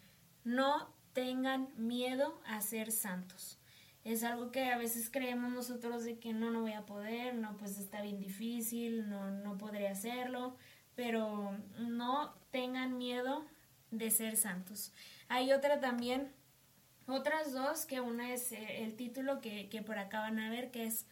No 0.42 0.88
tengan 1.12 1.68
miedo 1.76 2.40
a 2.46 2.60
ser 2.62 2.92
santos 2.92 3.58
es 4.04 4.22
algo 4.22 4.50
que 4.50 4.70
a 4.70 4.76
veces 4.76 5.08
creemos 5.10 5.50
nosotros 5.50 6.04
de 6.04 6.18
que 6.18 6.34
no, 6.34 6.50
no 6.50 6.60
voy 6.60 6.72
a 6.72 6.84
poder, 6.84 7.34
no, 7.34 7.56
pues 7.56 7.78
está 7.78 8.02
bien 8.02 8.20
difícil, 8.20 9.08
no, 9.08 9.30
no 9.30 9.56
podré 9.56 9.88
hacerlo, 9.88 10.56
pero 10.94 11.56
no 11.78 12.34
tengan 12.50 12.98
miedo 12.98 13.44
de 13.90 14.10
ser 14.10 14.36
santos. 14.36 14.92
Hay 15.28 15.52
otra 15.52 15.80
también, 15.80 16.30
otras 17.06 17.52
dos, 17.52 17.86
que 17.86 18.00
una 18.00 18.32
es 18.32 18.52
eh, 18.52 18.84
el 18.84 18.94
título 18.94 19.40
que, 19.40 19.68
que 19.70 19.82
por 19.82 19.98
acá 19.98 20.20
van 20.20 20.38
a 20.38 20.50
ver, 20.50 20.70
que 20.70 20.84
es 20.84 21.06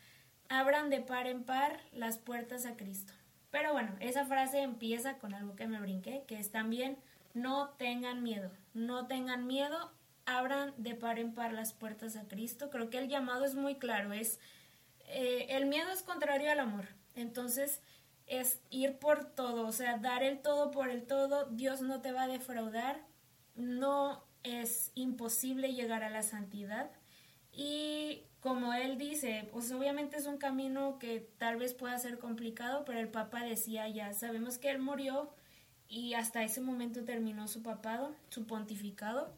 abran 0.49 0.91
de 0.91 1.01
par 1.01 1.27
en 1.27 1.45
par 1.45 1.81
las 1.93 2.19
puertas 2.19 2.67
a 2.67 2.77
Cristo. 2.77 3.15
Pero 3.51 3.73
bueno, 3.73 3.95
esa 4.01 4.27
frase 4.27 4.61
empieza 4.61 5.19
con 5.19 5.35
algo 5.35 5.57
que 5.57 5.67
me 5.67 5.81
brinqué, 5.81 6.25
que 6.27 6.39
es 6.39 6.51
también 6.51 6.99
no 7.33 7.71
tengan 7.71 8.23
miedo, 8.23 8.51
no 8.75 9.07
tengan 9.07 9.47
miedo 9.47 9.93
abran 10.27 10.73
de 10.77 10.95
par 10.95 11.19
en 11.19 11.35
par 11.35 11.53
las 11.53 11.73
puertas 11.73 12.17
a 12.17 12.29
Cristo. 12.29 12.71
Creo 12.71 12.91
que 12.91 12.99
el 12.99 13.09
llamado 13.09 13.45
es 13.45 13.55
muy 13.55 13.77
claro, 13.77 14.13
es 14.13 14.39
eh, 15.09 15.47
el 15.51 15.67
miedo 15.67 15.91
es 15.91 16.03
contrario 16.03 16.51
al 16.51 16.61
amor. 16.61 16.87
Entonces 17.15 17.81
es 18.27 18.61
ir 18.71 18.99
por 18.99 19.25
todo, 19.25 19.67
o 19.67 19.73
sea, 19.73 19.99
dar 19.99 20.23
el 20.23 20.41
todo 20.41 20.71
por 20.71 20.89
el 20.89 21.05
todo. 21.07 21.47
Dios 21.47 21.83
no 21.83 22.01
te 22.01 22.13
va 22.13 22.23
a 22.23 22.29
defraudar. 22.29 23.05
No 23.55 24.25
es 24.43 24.93
imposible 24.95 25.75
llegar 25.75 26.03
a 26.03 26.11
la 26.11 26.23
santidad. 26.23 26.91
Y 27.53 28.23
como 28.41 28.73
él 28.73 28.99
dice, 28.99 29.49
pues 29.53 29.71
obviamente 29.73 30.17
es 30.17 30.27
un 30.27 30.39
camino 30.39 30.99
que 30.99 31.21
tal 31.39 31.59
vez 31.59 31.75
pueda 31.75 31.99
ser 31.99 32.19
complicado, 32.19 32.85
pero 32.85 32.99
el 32.99 33.09
Papa 33.09 33.45
decía 33.45 33.89
ya, 33.89 34.13
sabemos 34.15 34.59
que 34.59 34.71
él 34.71 34.79
murió 34.79 35.31
y 35.89 36.15
hasta 36.15 36.43
ese 36.43 36.61
momento 36.61 37.05
terminó 37.05 37.47
su 37.49 37.63
papado, 37.63 38.15
su 38.31 38.47
pontificado. 38.47 39.37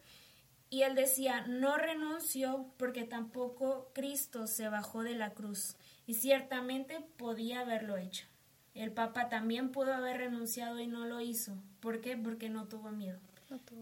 Y 0.71 0.83
él 0.83 0.95
decía, 0.95 1.47
no 1.47 1.77
renuncio 1.77 2.67
porque 2.77 3.05
tampoco 3.05 3.91
Cristo 3.95 4.47
se 4.47 4.69
bajó 4.69 5.03
de 5.03 5.15
la 5.15 5.31
cruz. 5.31 5.77
Y 6.07 6.15
ciertamente 6.15 7.01
podía 7.17 7.61
haberlo 7.61 7.97
hecho. 7.97 8.27
El 8.75 8.91
Papa 8.91 9.29
también 9.29 9.71
pudo 9.71 9.95
haber 9.95 10.19
renunciado 10.19 10.81
y 10.81 10.87
no 10.87 11.07
lo 11.07 11.21
hizo. 11.21 11.63
¿Por 11.81 12.01
qué? 12.01 12.17
Porque 12.17 12.49
no 12.49 12.67
tuvo 12.67 12.91
miedo. 12.91 13.21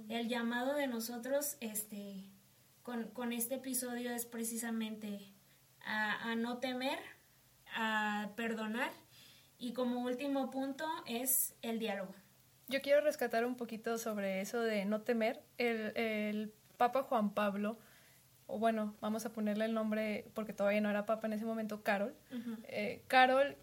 El 0.08 0.28
llamado 0.28 0.74
de 0.74 0.86
nosotros 0.86 1.56
este, 1.60 2.24
con, 2.82 3.32
este 3.32 3.54
episodio 3.54 4.10
es 4.10 4.26
precisamente 4.26 5.20
a, 5.84 6.30
a, 6.30 6.34
no 6.36 6.58
temer, 6.58 6.98
a 7.74 8.30
perdonar 8.36 8.90
y 9.58 9.72
como 9.72 10.02
último 10.02 10.50
punto 10.50 10.84
es 11.06 11.54
el 11.62 11.78
diálogo. 11.78 12.14
Yo 12.68 12.82
quiero 12.82 13.00
rescatar 13.00 13.44
un 13.44 13.56
poquito 13.56 13.96
sobre 13.98 14.40
eso 14.40 14.60
de 14.60 14.84
no 14.84 15.02
temer. 15.02 15.42
El, 15.58 15.96
el 15.96 16.52
Papa 16.82 17.04
Juan 17.04 17.32
Pablo, 17.32 17.78
o 18.48 18.58
bueno, 18.58 18.96
vamos 19.00 19.24
a 19.24 19.32
ponerle 19.32 19.66
el 19.66 19.72
nombre 19.72 20.24
porque 20.34 20.52
todavía 20.52 20.80
no 20.80 20.90
era 20.90 21.06
Papa 21.06 21.28
en 21.28 21.34
ese 21.34 21.44
momento, 21.44 21.84
Carol. 21.84 22.12
Eh, 22.64 23.04
Carol, 23.06 23.56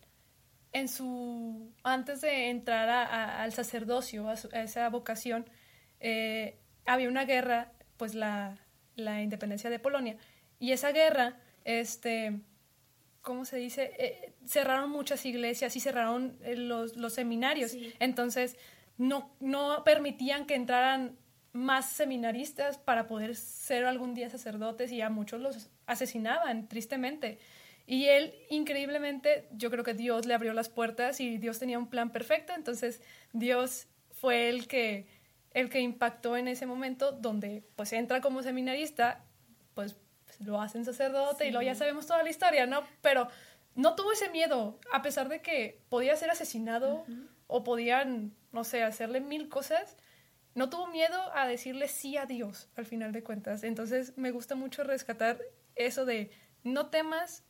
en 0.71 0.87
su, 0.87 1.69
antes 1.83 2.21
de 2.21 2.49
entrar 2.49 2.87
al 2.87 3.51
sacerdocio, 3.51 4.29
a, 4.29 4.35
esa 4.63 4.87
vocación, 4.89 5.49
eh, 5.99 6.59
había 6.85 7.09
una 7.09 7.25
guerra, 7.25 7.73
pues 7.97 8.15
la, 8.15 8.57
la, 8.95 9.21
independencia 9.21 9.69
de 9.69 9.79
Polonia. 9.79 10.15
Y 10.59 10.71
esa 10.71 10.93
guerra, 10.93 11.41
este, 11.65 12.39
¿cómo 13.21 13.43
se 13.43 13.57
dice? 13.57 13.91
Eh, 13.99 14.33
cerraron 14.45 14.89
muchas 14.91 15.25
iglesias 15.25 15.75
y 15.75 15.81
cerraron 15.81 16.39
los, 16.55 16.95
los 16.95 17.11
seminarios. 17.11 17.75
Entonces, 17.99 18.55
no, 18.97 19.35
no 19.41 19.83
permitían 19.83 20.45
que 20.45 20.55
entraran 20.55 21.17
más 21.53 21.89
seminaristas 21.89 22.77
para 22.77 23.07
poder 23.07 23.35
ser 23.35 23.85
algún 23.85 24.13
día 24.13 24.29
sacerdotes 24.29 24.91
y 24.91 25.01
a 25.01 25.09
muchos 25.09 25.41
los 25.41 25.69
asesinaban, 25.87 26.67
tristemente. 26.67 27.39
Y 27.85 28.05
él, 28.05 28.33
increíblemente, 28.49 29.47
yo 29.51 29.71
creo 29.71 29.83
que 29.83 29.95
Dios 29.95 30.25
le 30.27 30.35
abrió 30.35 30.53
las 30.53 30.69
puertas 30.69 31.19
y 31.19 31.37
Dios 31.37 31.57
tenía 31.57 31.79
un 31.79 31.87
plan 31.87 32.11
perfecto, 32.11 32.53
entonces 32.53 33.01
Dios 33.33 33.87
fue 34.11 34.49
el 34.49 34.67
que, 34.67 35.07
el 35.51 35.69
que 35.69 35.79
impactó 35.79 36.37
en 36.37 36.47
ese 36.47 36.67
momento 36.67 37.11
donde 37.11 37.63
pues 37.75 37.91
entra 37.93 38.21
como 38.21 38.43
seminarista, 38.43 39.25
pues 39.73 39.95
lo 40.39 40.61
hacen 40.61 40.85
sacerdote 40.85 41.47
y 41.47 41.51
luego 41.51 41.65
ya 41.65 41.75
sabemos 41.75 42.05
toda 42.05 42.21
la 42.21 42.29
historia, 42.29 42.67
¿no? 42.67 42.83
Pero 43.01 43.27
no 43.75 43.95
tuvo 43.95 44.11
ese 44.11 44.29
miedo, 44.29 44.79
a 44.93 45.01
pesar 45.01 45.29
de 45.29 45.41
que 45.41 45.81
podía 45.89 46.15
ser 46.15 46.29
asesinado 46.29 47.05
o 47.47 47.63
podían, 47.63 48.35
no 48.51 48.63
sé, 48.63 48.83
hacerle 48.83 49.19
mil 49.19 49.49
cosas, 49.49 49.97
no 50.55 50.69
tuvo 50.69 50.87
miedo 50.87 51.17
a 51.33 51.47
decirle 51.47 51.87
sí 51.87 52.17
a 52.17 52.25
Dios 52.25 52.69
al 52.75 52.85
final 52.85 53.11
de 53.11 53.23
cuentas. 53.23 53.63
Entonces 53.63 54.17
me 54.17 54.31
gusta 54.31 54.55
mucho 54.55 54.83
rescatar 54.83 55.39
eso 55.75 56.05
de 56.05 56.31
no 56.63 56.87
temas 56.87 57.43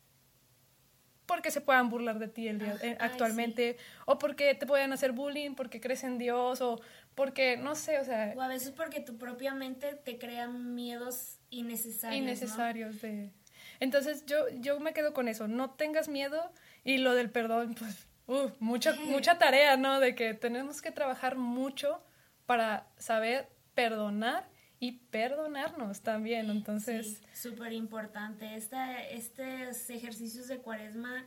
porque 1.30 1.52
se 1.52 1.60
puedan 1.60 1.90
burlar 1.90 2.18
de 2.18 2.26
ti 2.26 2.48
el 2.48 2.58
día, 2.58 2.76
eh, 2.82 2.96
actualmente 2.98 3.76
o 4.04 4.18
porque 4.18 4.52
te 4.56 4.66
puedan 4.66 4.92
hacer 4.92 5.12
bullying 5.12 5.54
porque 5.54 5.80
crees 5.80 6.02
en 6.02 6.18
Dios 6.18 6.60
o 6.60 6.80
porque 7.14 7.56
no 7.56 7.76
sé, 7.76 8.00
o 8.00 8.04
sea, 8.04 8.32
o 8.36 8.42
a 8.42 8.48
veces 8.48 8.72
porque 8.72 9.00
tu 9.00 9.16
propia 9.16 9.54
mente 9.54 9.94
te 9.94 10.18
crea 10.18 10.48
miedos 10.48 11.38
innecesarios. 11.50 12.20
Innecesarios 12.20 13.00
de 13.00 13.30
Entonces 13.78 14.26
yo 14.26 14.48
yo 14.54 14.80
me 14.80 14.92
quedo 14.92 15.12
con 15.12 15.28
eso, 15.28 15.46
no 15.46 15.70
tengas 15.70 16.08
miedo 16.08 16.52
y 16.82 16.98
lo 16.98 17.14
del 17.14 17.30
perdón 17.30 17.76
pues 17.78 18.08
uh, 18.26 18.50
mucha 18.58 18.94
mucha 19.06 19.38
tarea, 19.38 19.76
¿no? 19.76 20.00
De 20.00 20.16
que 20.16 20.34
tenemos 20.34 20.82
que 20.82 20.90
trabajar 20.90 21.36
mucho 21.36 22.02
para 22.50 22.84
saber 22.96 23.48
perdonar 23.76 24.50
y 24.80 24.98
perdonarnos 25.12 26.00
también. 26.00 26.50
Entonces. 26.50 27.22
Súper 27.32 27.72
importante. 27.72 28.56
estos 28.56 29.88
ejercicios 29.88 30.48
de 30.48 30.58
cuaresma 30.58 31.26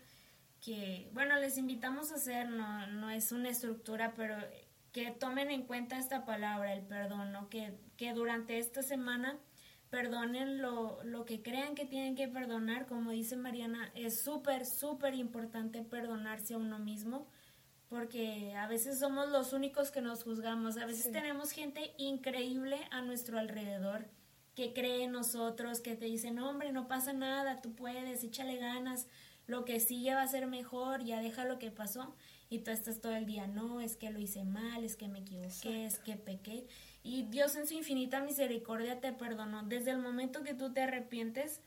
que, 0.60 1.10
bueno, 1.14 1.40
les 1.40 1.58
invitamos 1.58 2.12
a 2.12 2.16
hacer, 2.16 2.50
no, 2.50 2.88
no 2.88 3.10
es 3.10 3.32
una 3.32 3.48
estructura, 3.48 4.12
pero 4.18 4.36
que 4.92 5.12
tomen 5.12 5.50
en 5.50 5.62
cuenta 5.62 5.98
esta 5.98 6.26
palabra, 6.26 6.74
el 6.74 6.82
perdón, 6.82 7.48
que, 7.50 7.74
que 7.96 8.12
durante 8.12 8.60
esta 8.60 8.84
semana 8.84 9.40
perdonen 9.90 10.62
lo, 10.62 11.02
lo 11.06 11.24
que 11.24 11.42
crean 11.42 11.74
que 11.74 11.86
tienen 11.86 12.18
que 12.18 12.28
perdonar. 12.28 12.86
Como 12.86 13.12
dice 13.12 13.38
Mariana, 13.38 13.94
es 13.96 14.22
súper, 14.22 14.66
súper 14.66 15.14
importante 15.14 15.84
perdonarse 15.84 16.56
a 16.56 16.58
uno 16.58 16.80
mismo 16.80 17.30
porque 17.94 18.56
a 18.56 18.66
veces 18.66 18.98
somos 18.98 19.30
los 19.30 19.54
únicos 19.54 19.92
que 19.92 20.02
nos 20.02 20.24
juzgamos, 20.24 20.78
a 20.78 20.88
veces 20.88 21.12
tenemos 21.12 21.52
gente 21.52 21.94
increíble 22.00 22.80
a 22.90 23.04
nuestro 23.04 23.38
alrededor 23.38 24.08
que 24.56 24.74
cree 24.74 25.04
en 25.04 25.12
nosotros, 25.12 25.80
que 25.80 25.96
te 25.96 26.06
dicen, 26.06 26.40
hombre, 26.40 26.72
no 26.72 26.88
pasa 26.88 27.14
nada, 27.14 27.62
tú 27.62 27.76
puedes, 27.76 28.24
échale 28.24 28.58
ganas, 28.58 29.06
lo 29.46 29.64
que 29.64 29.80
sigue 29.80 30.16
va 30.16 30.24
a 30.24 30.28
ser 30.28 30.48
mejor, 30.48 31.04
ya 31.04 31.22
deja 31.22 31.46
lo 31.46 31.60
que 31.60 31.70
pasó, 31.70 32.16
y 32.50 32.60
tú 32.60 32.72
estás 32.72 33.00
todo 33.00 33.14
el 33.14 33.28
día, 33.28 33.46
no, 33.46 33.80
es 33.80 33.96
que 33.96 34.10
lo 34.10 34.18
hice 34.18 34.44
mal, 34.44 34.84
es 34.84 34.96
que 34.96 35.08
me 35.08 35.20
equivoqué, 35.20 35.86
es 35.86 36.00
que 36.00 36.16
pequé, 36.16 36.66
y 37.04 37.24
Dios 37.26 37.56
en 37.56 37.68
su 37.68 37.76
infinita 37.76 38.22
misericordia 38.22 39.02
te 39.02 39.14
perdonó. 39.14 39.62
Desde 39.62 39.92
el 39.92 40.00
momento 40.00 40.42
que 40.42 40.56
tú 40.56 40.74
te 40.74 40.82
arrepientes, 40.82 41.62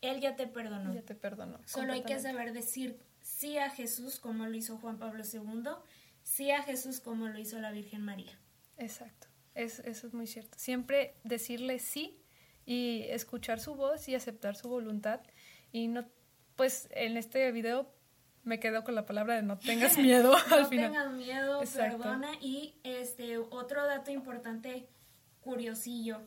Él 0.00 0.20
ya 0.20 0.36
te 0.36 0.46
perdonó. 0.46 0.94
Ya 0.94 1.02
te 1.02 1.14
perdonó. 1.14 1.60
Solo 1.66 1.92
hay 1.92 2.02
que 2.02 2.18
saber 2.18 2.52
decir 2.52 3.00
sí 3.20 3.58
a 3.58 3.70
Jesús 3.70 4.18
como 4.18 4.46
lo 4.46 4.56
hizo 4.56 4.78
Juan 4.78 4.98
Pablo 4.98 5.22
II, 5.24 5.70
sí 6.22 6.50
a 6.50 6.62
Jesús 6.62 7.00
como 7.00 7.28
lo 7.28 7.38
hizo 7.38 7.58
la 7.60 7.70
Virgen 7.70 8.02
María. 8.02 8.38
Exacto, 8.76 9.28
eso 9.54 9.82
es 9.84 10.14
muy 10.14 10.26
cierto. 10.26 10.58
Siempre 10.58 11.14
decirle 11.24 11.78
sí 11.78 12.18
y 12.64 13.04
escuchar 13.08 13.60
su 13.60 13.74
voz 13.74 14.08
y 14.08 14.14
aceptar 14.14 14.56
su 14.56 14.68
voluntad 14.68 15.20
y 15.72 15.88
no, 15.88 16.06
pues 16.56 16.88
en 16.92 17.16
este 17.16 17.50
video 17.52 17.92
me 18.42 18.58
quedo 18.58 18.84
con 18.84 18.94
la 18.94 19.06
palabra 19.06 19.34
de 19.34 19.42
no 19.42 19.58
tengas 19.58 19.98
miedo 19.98 20.34
al 20.50 20.62
no 20.62 20.68
tengas 20.68 21.12
miedo, 21.12 21.62
perdona 21.74 22.30
y 22.40 22.78
este 22.84 23.38
otro 23.38 23.86
dato 23.86 24.10
importante 24.10 24.88
curiosillo 25.40 26.20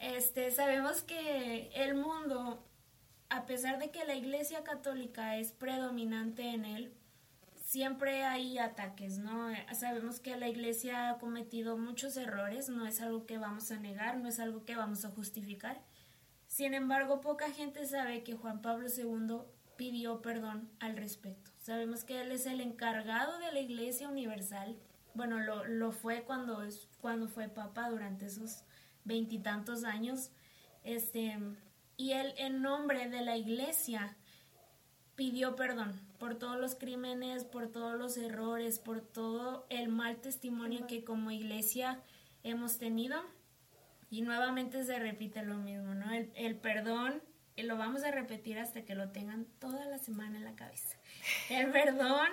Este, 0.00 0.50
sabemos 0.50 1.02
que 1.02 1.70
el 1.74 1.94
mundo, 1.94 2.66
a 3.32 3.46
pesar 3.46 3.78
de 3.78 3.90
que 3.90 4.04
la 4.04 4.14
Iglesia 4.14 4.62
Católica 4.62 5.38
es 5.38 5.52
predominante 5.52 6.50
en 6.50 6.66
él, 6.66 6.92
siempre 7.64 8.24
hay 8.24 8.58
ataques, 8.58 9.18
¿no? 9.18 9.48
Sabemos 9.72 10.20
que 10.20 10.36
la 10.36 10.48
Iglesia 10.48 11.08
ha 11.08 11.18
cometido 11.18 11.78
muchos 11.78 12.18
errores, 12.18 12.68
no 12.68 12.86
es 12.86 13.00
algo 13.00 13.24
que 13.24 13.38
vamos 13.38 13.70
a 13.70 13.78
negar, 13.78 14.18
no 14.18 14.28
es 14.28 14.38
algo 14.38 14.66
que 14.66 14.76
vamos 14.76 15.06
a 15.06 15.10
justificar. 15.10 15.80
Sin 16.46 16.74
embargo, 16.74 17.22
poca 17.22 17.50
gente 17.50 17.86
sabe 17.86 18.22
que 18.22 18.34
Juan 18.34 18.60
Pablo 18.60 18.88
II 18.94 19.38
pidió 19.76 20.20
perdón 20.20 20.68
al 20.78 20.98
respecto. 20.98 21.50
Sabemos 21.56 22.04
que 22.04 22.20
él 22.20 22.32
es 22.32 22.44
el 22.44 22.60
encargado 22.60 23.38
de 23.38 23.50
la 23.50 23.60
Iglesia 23.60 24.10
Universal. 24.10 24.76
Bueno, 25.14 25.40
lo, 25.40 25.64
lo 25.64 25.90
fue 25.90 26.24
cuando, 26.24 26.62
cuando 27.00 27.28
fue 27.28 27.48
papa 27.48 27.88
durante 27.88 28.26
esos 28.26 28.64
veintitantos 29.04 29.84
años. 29.84 30.30
Este, 30.84 31.38
y 31.96 32.12
él, 32.12 32.34
en 32.36 32.62
nombre 32.62 33.08
de 33.08 33.22
la 33.22 33.36
Iglesia, 33.36 34.16
pidió 35.14 35.56
perdón 35.56 36.00
por 36.18 36.36
todos 36.36 36.58
los 36.58 36.74
crímenes, 36.74 37.44
por 37.44 37.70
todos 37.70 37.98
los 37.98 38.16
errores, 38.16 38.78
por 38.78 39.00
todo 39.00 39.66
el 39.70 39.88
mal 39.88 40.16
testimonio 40.20 40.86
que 40.86 41.04
como 41.04 41.30
iglesia 41.30 42.00
hemos 42.42 42.78
tenido. 42.78 43.20
Y 44.10 44.22
nuevamente 44.22 44.84
se 44.84 44.98
repite 44.98 45.42
lo 45.42 45.56
mismo, 45.56 45.94
¿no? 45.94 46.12
El, 46.12 46.30
el 46.34 46.56
perdón 46.56 47.22
y 47.56 47.62
lo 47.62 47.76
vamos 47.76 48.02
a 48.04 48.10
repetir 48.10 48.58
hasta 48.58 48.84
que 48.84 48.94
lo 48.94 49.10
tengan 49.10 49.46
toda 49.58 49.84
la 49.86 49.98
semana 49.98 50.38
en 50.38 50.44
la 50.44 50.54
cabeza. 50.54 50.96
El 51.50 51.70
perdón 51.70 52.28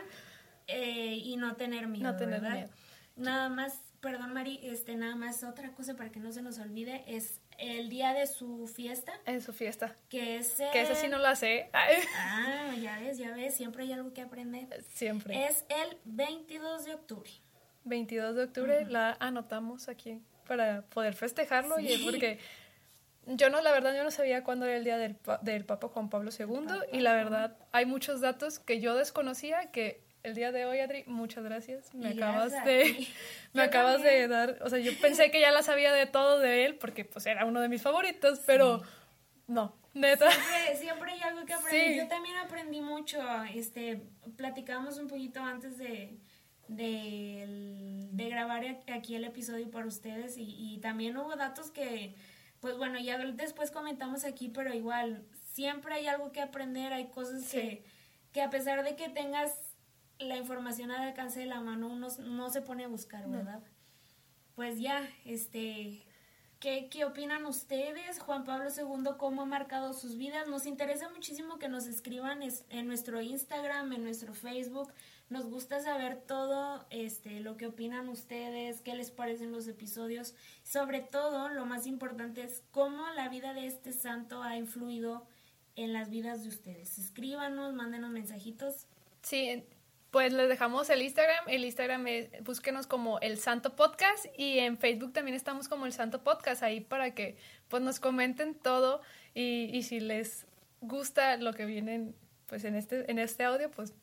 eh, 0.68 1.16
y 1.16 1.38
no 1.38 1.56
tener 1.56 1.88
miedo, 1.88 2.12
No 2.12 2.18
tener 2.18 2.42
¿verdad? 2.42 2.56
miedo. 2.56 2.70
Nada 3.16 3.50
más, 3.50 3.82
perdón 4.02 4.34
Mari, 4.34 4.60
este, 4.64 4.96
nada 4.96 5.16
más 5.16 5.44
otra 5.44 5.74
cosa 5.74 5.96
para 5.96 6.12
que 6.12 6.20
no 6.20 6.32
se 6.32 6.42
nos 6.42 6.58
olvide, 6.60 7.04
es 7.08 7.39
el 7.60 7.90
día 7.90 8.14
de 8.14 8.26
su 8.28 8.68
fiesta, 8.68 9.14
En 9.26 9.42
su 9.42 9.54
fiesta. 9.54 9.96
que 10.10 10.38
es... 10.38 10.56
Que 10.72 10.82
esa 10.82 10.96
sí 10.96 11.08
no 11.08 11.18
la 11.18 11.36
sé. 11.36 11.70
Ay, 11.74 11.98
Ah, 12.18 12.74
ya 12.82 13.00
ves, 13.00 13.18
ya 13.18 13.32
ves, 13.36 13.54
siempre 13.56 13.84
hay 13.84 13.94
algo 13.94 14.14
que 14.14 14.22
aprender. 14.22 14.84
Siempre. 14.94 15.46
Es 15.46 15.66
el 15.70 15.98
22 16.06 16.86
de 16.86 16.94
octubre. 16.96 17.30
22 17.86 18.36
de 18.36 18.44
octubre 18.44 18.86
la 18.86 19.18
anotamos 19.20 19.88
aquí 19.90 20.22
para 20.48 20.82
poder 20.84 21.14
festejarlo 21.16 21.80
y 21.80 21.88
Sí. 21.88 22.02
porque 22.06 22.40
yo 23.26 23.50
no, 23.50 23.62
la 23.62 23.72
verdad, 23.72 23.96
yo 23.96 24.04
no 24.04 24.12
sabía 24.12 24.44
cuándo 24.44 24.66
era 24.66 24.76
el 24.78 24.84
día 24.84 24.98
del, 24.98 25.16
del 25.42 25.66
Papa 25.66 25.88
Juan 25.90 26.10
Pablo 26.10 26.32
II 26.38 26.68
y 26.92 27.00
la 27.02 27.14
verdad 27.14 27.56
hay 27.72 27.86
muchos 27.86 28.22
datos 28.22 28.60
que 28.60 28.80
yo 28.80 28.96
desconocía 28.96 29.72
que 29.72 30.02
el 30.24 30.36
día 30.36 30.52
de 30.52 30.66
hoy, 30.66 30.80
Adri, 30.80 31.04
muchas 31.08 31.44
gracias. 31.44 31.94
Me 31.94 32.14
Y 32.14 32.18
acabas 32.18 32.52
gracias 32.52 32.66
de, 32.66 33.08
me 33.54 33.62
acabas 33.62 34.02
de 34.04 34.28
dar, 34.28 34.58
o 34.62 34.70
sea, 34.70 34.80
yo 34.80 34.92
pensé 35.00 35.32
que 35.32 35.40
ya 35.42 35.52
la 35.52 35.64
sabía 35.64 35.94
de 35.94 36.06
todo 36.06 36.40
de 36.40 36.66
él 36.66 36.76
porque 36.76 37.06
pues 37.06 37.26
era 37.26 37.46
uno 37.46 37.62
de 37.62 37.70
mis 37.70 37.82
favoritos, 37.82 38.42
pero 38.46 38.82
no, 39.48 39.76
neta. 39.94 40.30
Siempre, 40.30 40.76
siempre 40.78 41.12
hay 41.14 41.22
algo 41.22 41.46
que 41.46 41.54
aprender. 41.54 41.88
Sí. 41.94 41.98
Yo 41.98 42.08
también 42.08 42.36
aprendí 42.38 42.82
mucho. 42.82 43.20
Este, 43.54 44.02
platicamos 44.38 44.98
un 44.98 45.08
poquito 45.08 45.40
antes 45.42 45.78
de, 45.78 46.18
de, 46.68 47.44
el- 47.44 48.10
de 48.12 48.30
grabar 48.30 48.64
aquí 48.94 49.16
el 49.16 49.24
episodio 49.24 49.70
para 49.72 49.86
ustedes 49.88 50.38
y, 50.38 50.56
y 50.76 50.80
también 50.80 51.18
hubo 51.18 51.36
datos 51.36 51.72
que, 51.72 52.16
pues 52.60 52.78
bueno, 52.78 53.00
ya 53.00 53.18
después 53.18 53.72
comentamos 53.72 54.26
aquí, 54.26 54.50
pero 54.50 54.74
igual, 54.74 55.24
siempre 55.54 55.96
hay 55.96 56.08
algo 56.08 56.32
que 56.32 56.42
aprender, 56.42 56.92
hay 56.94 57.08
cosas 57.08 57.44
Sí. 57.46 57.58
que, 57.58 57.84
que 58.34 58.42
a 58.42 58.50
pesar 58.50 58.84
de 58.84 58.96
que 58.96 59.10
tengas 59.10 59.58
la 60.20 60.38
información 60.38 60.92
al 60.92 61.02
alcance 61.08 61.40
de 61.40 61.46
la 61.46 61.62
mano, 61.62 61.88
uno 61.88 62.08
no 62.20 62.50
se 62.50 62.62
pone 62.62 62.84
a 62.86 62.88
buscar, 62.88 63.28
¿verdad? 63.30 63.62
Pues 64.56 64.80
ya, 64.80 65.08
este, 65.26 66.06
¿Qué, 66.60 66.90
¿Qué 66.90 67.06
opinan 67.06 67.46
ustedes? 67.46 68.20
Juan 68.20 68.44
Pablo 68.44 68.68
II, 68.70 69.12
¿cómo 69.18 69.44
ha 69.44 69.46
marcado 69.46 69.94
sus 69.94 70.18
vidas? 70.18 70.46
Nos 70.50 70.66
interesa 70.66 71.08
muchísimo 71.10 71.58
que 71.58 71.70
nos 71.70 71.88
escriban 71.88 72.44
es- 72.44 72.66
en 72.70 72.86
nuestro 72.86 73.22
Instagram, 73.22 73.94
en 73.94 74.04
nuestro 74.04 74.34
Facebook. 74.34 74.92
Nos 75.30 75.46
gusta 75.50 75.80
saber 75.80 76.18
todo 76.28 76.86
este, 76.90 77.40
lo 77.40 77.56
que 77.56 77.68
opinan 77.68 78.10
ustedes, 78.10 78.82
qué 78.82 78.94
les 78.96 79.10
parecen 79.10 79.54
los 79.54 79.70
episodios. 79.70 80.36
Sobre 80.64 81.00
todo, 81.00 81.48
lo 81.48 81.66
más 81.66 81.88
importante 81.88 82.44
es 82.44 82.62
cómo 82.72 83.08
la 83.16 83.30
vida 83.30 83.54
de 83.54 83.66
este 83.66 83.94
santo 83.94 84.44
ha 84.44 84.58
influido 84.58 85.26
en 85.78 85.94
las 85.94 86.10
vidas 86.10 86.42
de 86.44 86.50
ustedes. 86.50 87.00
Escríbanos, 87.00 87.74
mándenos 87.74 88.10
mensajitos. 88.12 88.86
Sí, 89.22 89.64
pues 90.12 90.34
les 90.34 90.50
dejamos 90.50 90.90
el 90.90 91.02
Instagram. 91.02 91.46
El 91.48 91.66
Instagram 91.66 92.08
es, 92.08 92.30
búsquenos 92.44 92.88
como 92.88 93.20
El 93.20 93.38
Santo 93.38 93.76
Podcast 93.76 94.26
y 94.38 94.60
en 94.60 94.78
Facebook 94.78 95.14
también 95.14 95.36
estamos 95.36 95.68
como 95.68 95.86
El 95.86 95.94
Santo 95.94 96.24
Podcast 96.24 96.64
ahí 96.64 96.82
para 96.82 97.14
que 97.14 97.38
pues 97.68 97.84
nos 97.84 98.00
comenten 98.00 98.56
todo 98.56 99.02
y, 99.34 99.70
y 99.72 99.84
si 99.84 100.00
les 100.00 100.48
gusta 100.82 101.38
lo 101.38 101.54
que 101.54 101.66
vienen 101.66 102.16
pues 102.48 102.64
en 102.64 102.76
este 102.76 103.10
en 103.12 103.20
este 103.20 103.44
audio 103.44 103.70
pues 103.70 103.94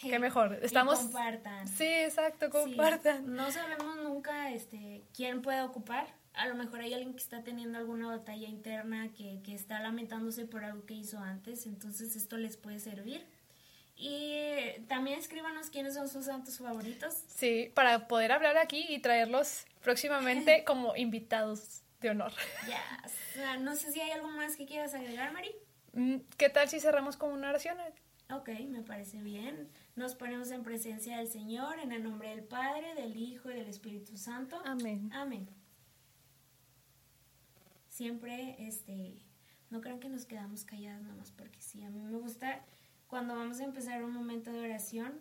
qué 0.00 0.18
mejor. 0.18 0.58
Y 0.62 0.64
Estamos 0.64 0.98
compartan. 0.98 1.68
Sí, 1.68 1.84
exacto, 1.84 2.46
Sí, 2.46 2.52
compartan. 2.52 3.34
No 3.34 3.50
sabemos 3.50 3.96
nunca 4.02 4.50
este, 4.50 5.04
quién 5.14 5.42
puede 5.42 5.62
ocupar. 5.62 6.06
A 6.34 6.48
lo 6.48 6.54
mejor 6.54 6.80
hay 6.80 6.94
alguien 6.94 7.12
que 7.12 7.22
está 7.22 7.44
teniendo 7.44 7.76
alguna 7.76 8.08
batalla 8.08 8.48
interna, 8.48 9.12
que, 9.12 9.42
que 9.44 9.54
está 9.54 9.80
lamentándose 9.80 10.46
por 10.46 10.64
algo 10.64 10.86
que 10.86 10.94
hizo 10.94 11.18
antes, 11.18 11.66
entonces 11.66 12.16
esto 12.16 12.38
les 12.38 12.56
puede 12.56 12.78
servir. 12.78 13.26
Y 14.04 14.80
también 14.88 15.20
escríbanos 15.20 15.70
quiénes 15.70 15.94
son 15.94 16.08
sus 16.08 16.24
santos 16.24 16.58
favoritos. 16.58 17.22
Sí, 17.28 17.70
para 17.72 18.08
poder 18.08 18.32
hablar 18.32 18.56
aquí 18.56 18.84
y 18.88 18.98
traerlos 18.98 19.64
próximamente 19.80 20.64
como 20.66 20.96
invitados 20.96 21.84
de 22.00 22.10
honor. 22.10 22.32
Ya, 22.68 22.82
o 23.04 23.34
sea, 23.34 23.56
no 23.58 23.76
sé 23.76 23.92
si 23.92 24.00
hay 24.00 24.10
algo 24.10 24.26
más 24.26 24.56
que 24.56 24.66
quieras 24.66 24.92
agregar, 24.94 25.32
Mari. 25.32 25.54
Mm, 25.92 26.16
¿Qué 26.36 26.48
tal 26.48 26.68
si 26.68 26.80
cerramos 26.80 27.16
con 27.16 27.30
una 27.30 27.50
oración? 27.50 27.78
Ok, 28.34 28.48
me 28.68 28.82
parece 28.82 29.22
bien. 29.22 29.68
Nos 29.94 30.16
ponemos 30.16 30.50
en 30.50 30.64
presencia 30.64 31.18
del 31.18 31.28
Señor, 31.28 31.78
en 31.78 31.92
el 31.92 32.02
nombre 32.02 32.30
del 32.30 32.42
Padre, 32.42 32.96
del 32.96 33.16
Hijo 33.16 33.52
y 33.52 33.54
del 33.54 33.68
Espíritu 33.68 34.16
Santo. 34.16 34.60
Amén. 34.64 35.10
Amén. 35.12 35.48
Siempre, 37.88 38.56
este, 38.58 39.14
no 39.70 39.80
crean 39.80 40.00
que 40.00 40.08
nos 40.08 40.26
quedamos 40.26 40.64
calladas 40.64 41.02
nomás 41.02 41.30
porque 41.30 41.60
sí. 41.60 41.84
A 41.84 41.90
mí 41.90 42.00
me 42.00 42.18
gusta 42.18 42.64
cuando 43.12 43.34
vamos 43.34 43.60
a 43.60 43.64
empezar 43.64 44.02
un 44.02 44.14
momento 44.14 44.50
de 44.50 44.60
oración, 44.60 45.20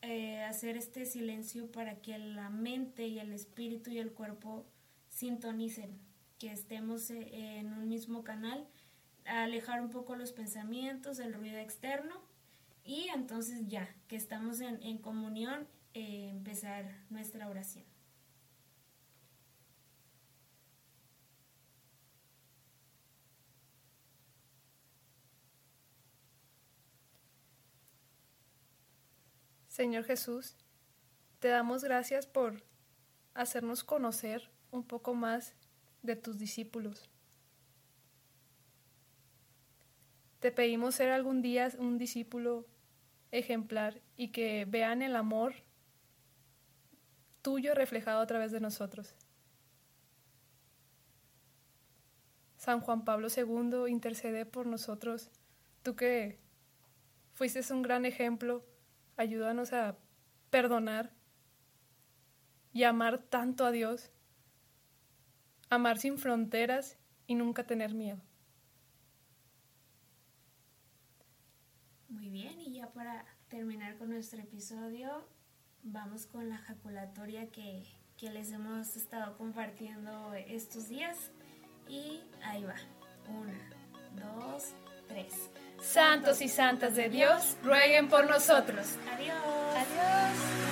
eh, 0.00 0.42
hacer 0.42 0.76
este 0.76 1.04
silencio 1.04 1.72
para 1.72 1.96
que 1.96 2.16
la 2.16 2.50
mente 2.50 3.08
y 3.08 3.18
el 3.18 3.32
espíritu 3.32 3.90
y 3.90 3.98
el 3.98 4.12
cuerpo 4.12 4.64
sintonicen, 5.08 5.98
que 6.38 6.52
estemos 6.52 7.10
eh, 7.10 7.58
en 7.58 7.72
un 7.72 7.88
mismo 7.88 8.22
canal, 8.22 8.64
alejar 9.24 9.82
un 9.82 9.90
poco 9.90 10.14
los 10.14 10.30
pensamientos, 10.30 11.18
el 11.18 11.34
ruido 11.34 11.58
externo 11.58 12.14
y 12.84 13.08
entonces 13.12 13.66
ya, 13.66 13.92
que 14.06 14.14
estamos 14.14 14.60
en, 14.60 14.80
en 14.80 14.98
comunión, 14.98 15.66
eh, 15.94 16.28
empezar 16.30 16.94
nuestra 17.10 17.48
oración. 17.48 17.91
Señor 29.72 30.04
Jesús, 30.04 30.54
te 31.38 31.48
damos 31.48 31.82
gracias 31.82 32.26
por 32.26 32.62
hacernos 33.32 33.84
conocer 33.84 34.50
un 34.70 34.84
poco 34.84 35.14
más 35.14 35.54
de 36.02 36.14
tus 36.14 36.38
discípulos. 36.38 37.08
Te 40.40 40.52
pedimos 40.52 40.96
ser 40.96 41.10
algún 41.10 41.40
día 41.40 41.70
un 41.78 41.96
discípulo 41.96 42.66
ejemplar 43.30 44.02
y 44.14 44.28
que 44.28 44.66
vean 44.66 45.00
el 45.00 45.16
amor 45.16 45.54
tuyo 47.40 47.74
reflejado 47.74 48.20
a 48.20 48.26
través 48.26 48.52
de 48.52 48.60
nosotros. 48.60 49.14
San 52.58 52.82
Juan 52.82 53.06
Pablo 53.06 53.28
II 53.34 53.90
intercede 53.90 54.44
por 54.44 54.66
nosotros, 54.66 55.30
tú 55.82 55.96
que 55.96 56.38
fuiste 57.32 57.62
un 57.72 57.80
gran 57.80 58.04
ejemplo, 58.04 58.66
ayúdanos 59.16 59.72
a 59.72 59.96
perdonar 60.50 61.12
y 62.72 62.84
amar 62.84 63.18
tanto 63.18 63.64
a 63.64 63.70
Dios, 63.70 64.10
amar 65.70 65.98
sin 65.98 66.18
fronteras 66.18 66.98
y 67.26 67.34
nunca 67.34 67.64
tener 67.64 67.94
miedo. 67.94 68.20
Muy 72.08 72.28
bien, 72.28 72.60
y 72.60 72.74
ya 72.74 72.92
para 72.92 73.24
terminar 73.48 73.96
con 73.96 74.10
nuestro 74.10 74.40
episodio, 74.40 75.26
vamos 75.82 76.26
con 76.26 76.48
la 76.48 76.58
jaculatoria 76.58 77.50
que, 77.50 77.84
que 78.16 78.30
les 78.30 78.52
hemos 78.52 78.96
estado 78.96 79.36
compartiendo 79.36 80.34
estos 80.34 80.88
días. 80.88 81.30
Y 81.88 82.20
ahí 82.44 82.64
va. 82.64 82.76
Una, 83.28 83.58
dos, 84.14 84.74
tres. 85.08 85.50
Santos 85.82 86.40
y 86.40 86.48
santas 86.48 86.94
de 86.94 87.08
Dios, 87.08 87.56
rueguen 87.62 88.08
por 88.08 88.28
nosotros. 88.28 88.86
Adiós. 89.14 89.36
Adiós. 89.76 90.62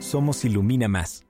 Somos 0.00 0.44
Ilumina 0.44 0.88
Más. 0.88 1.29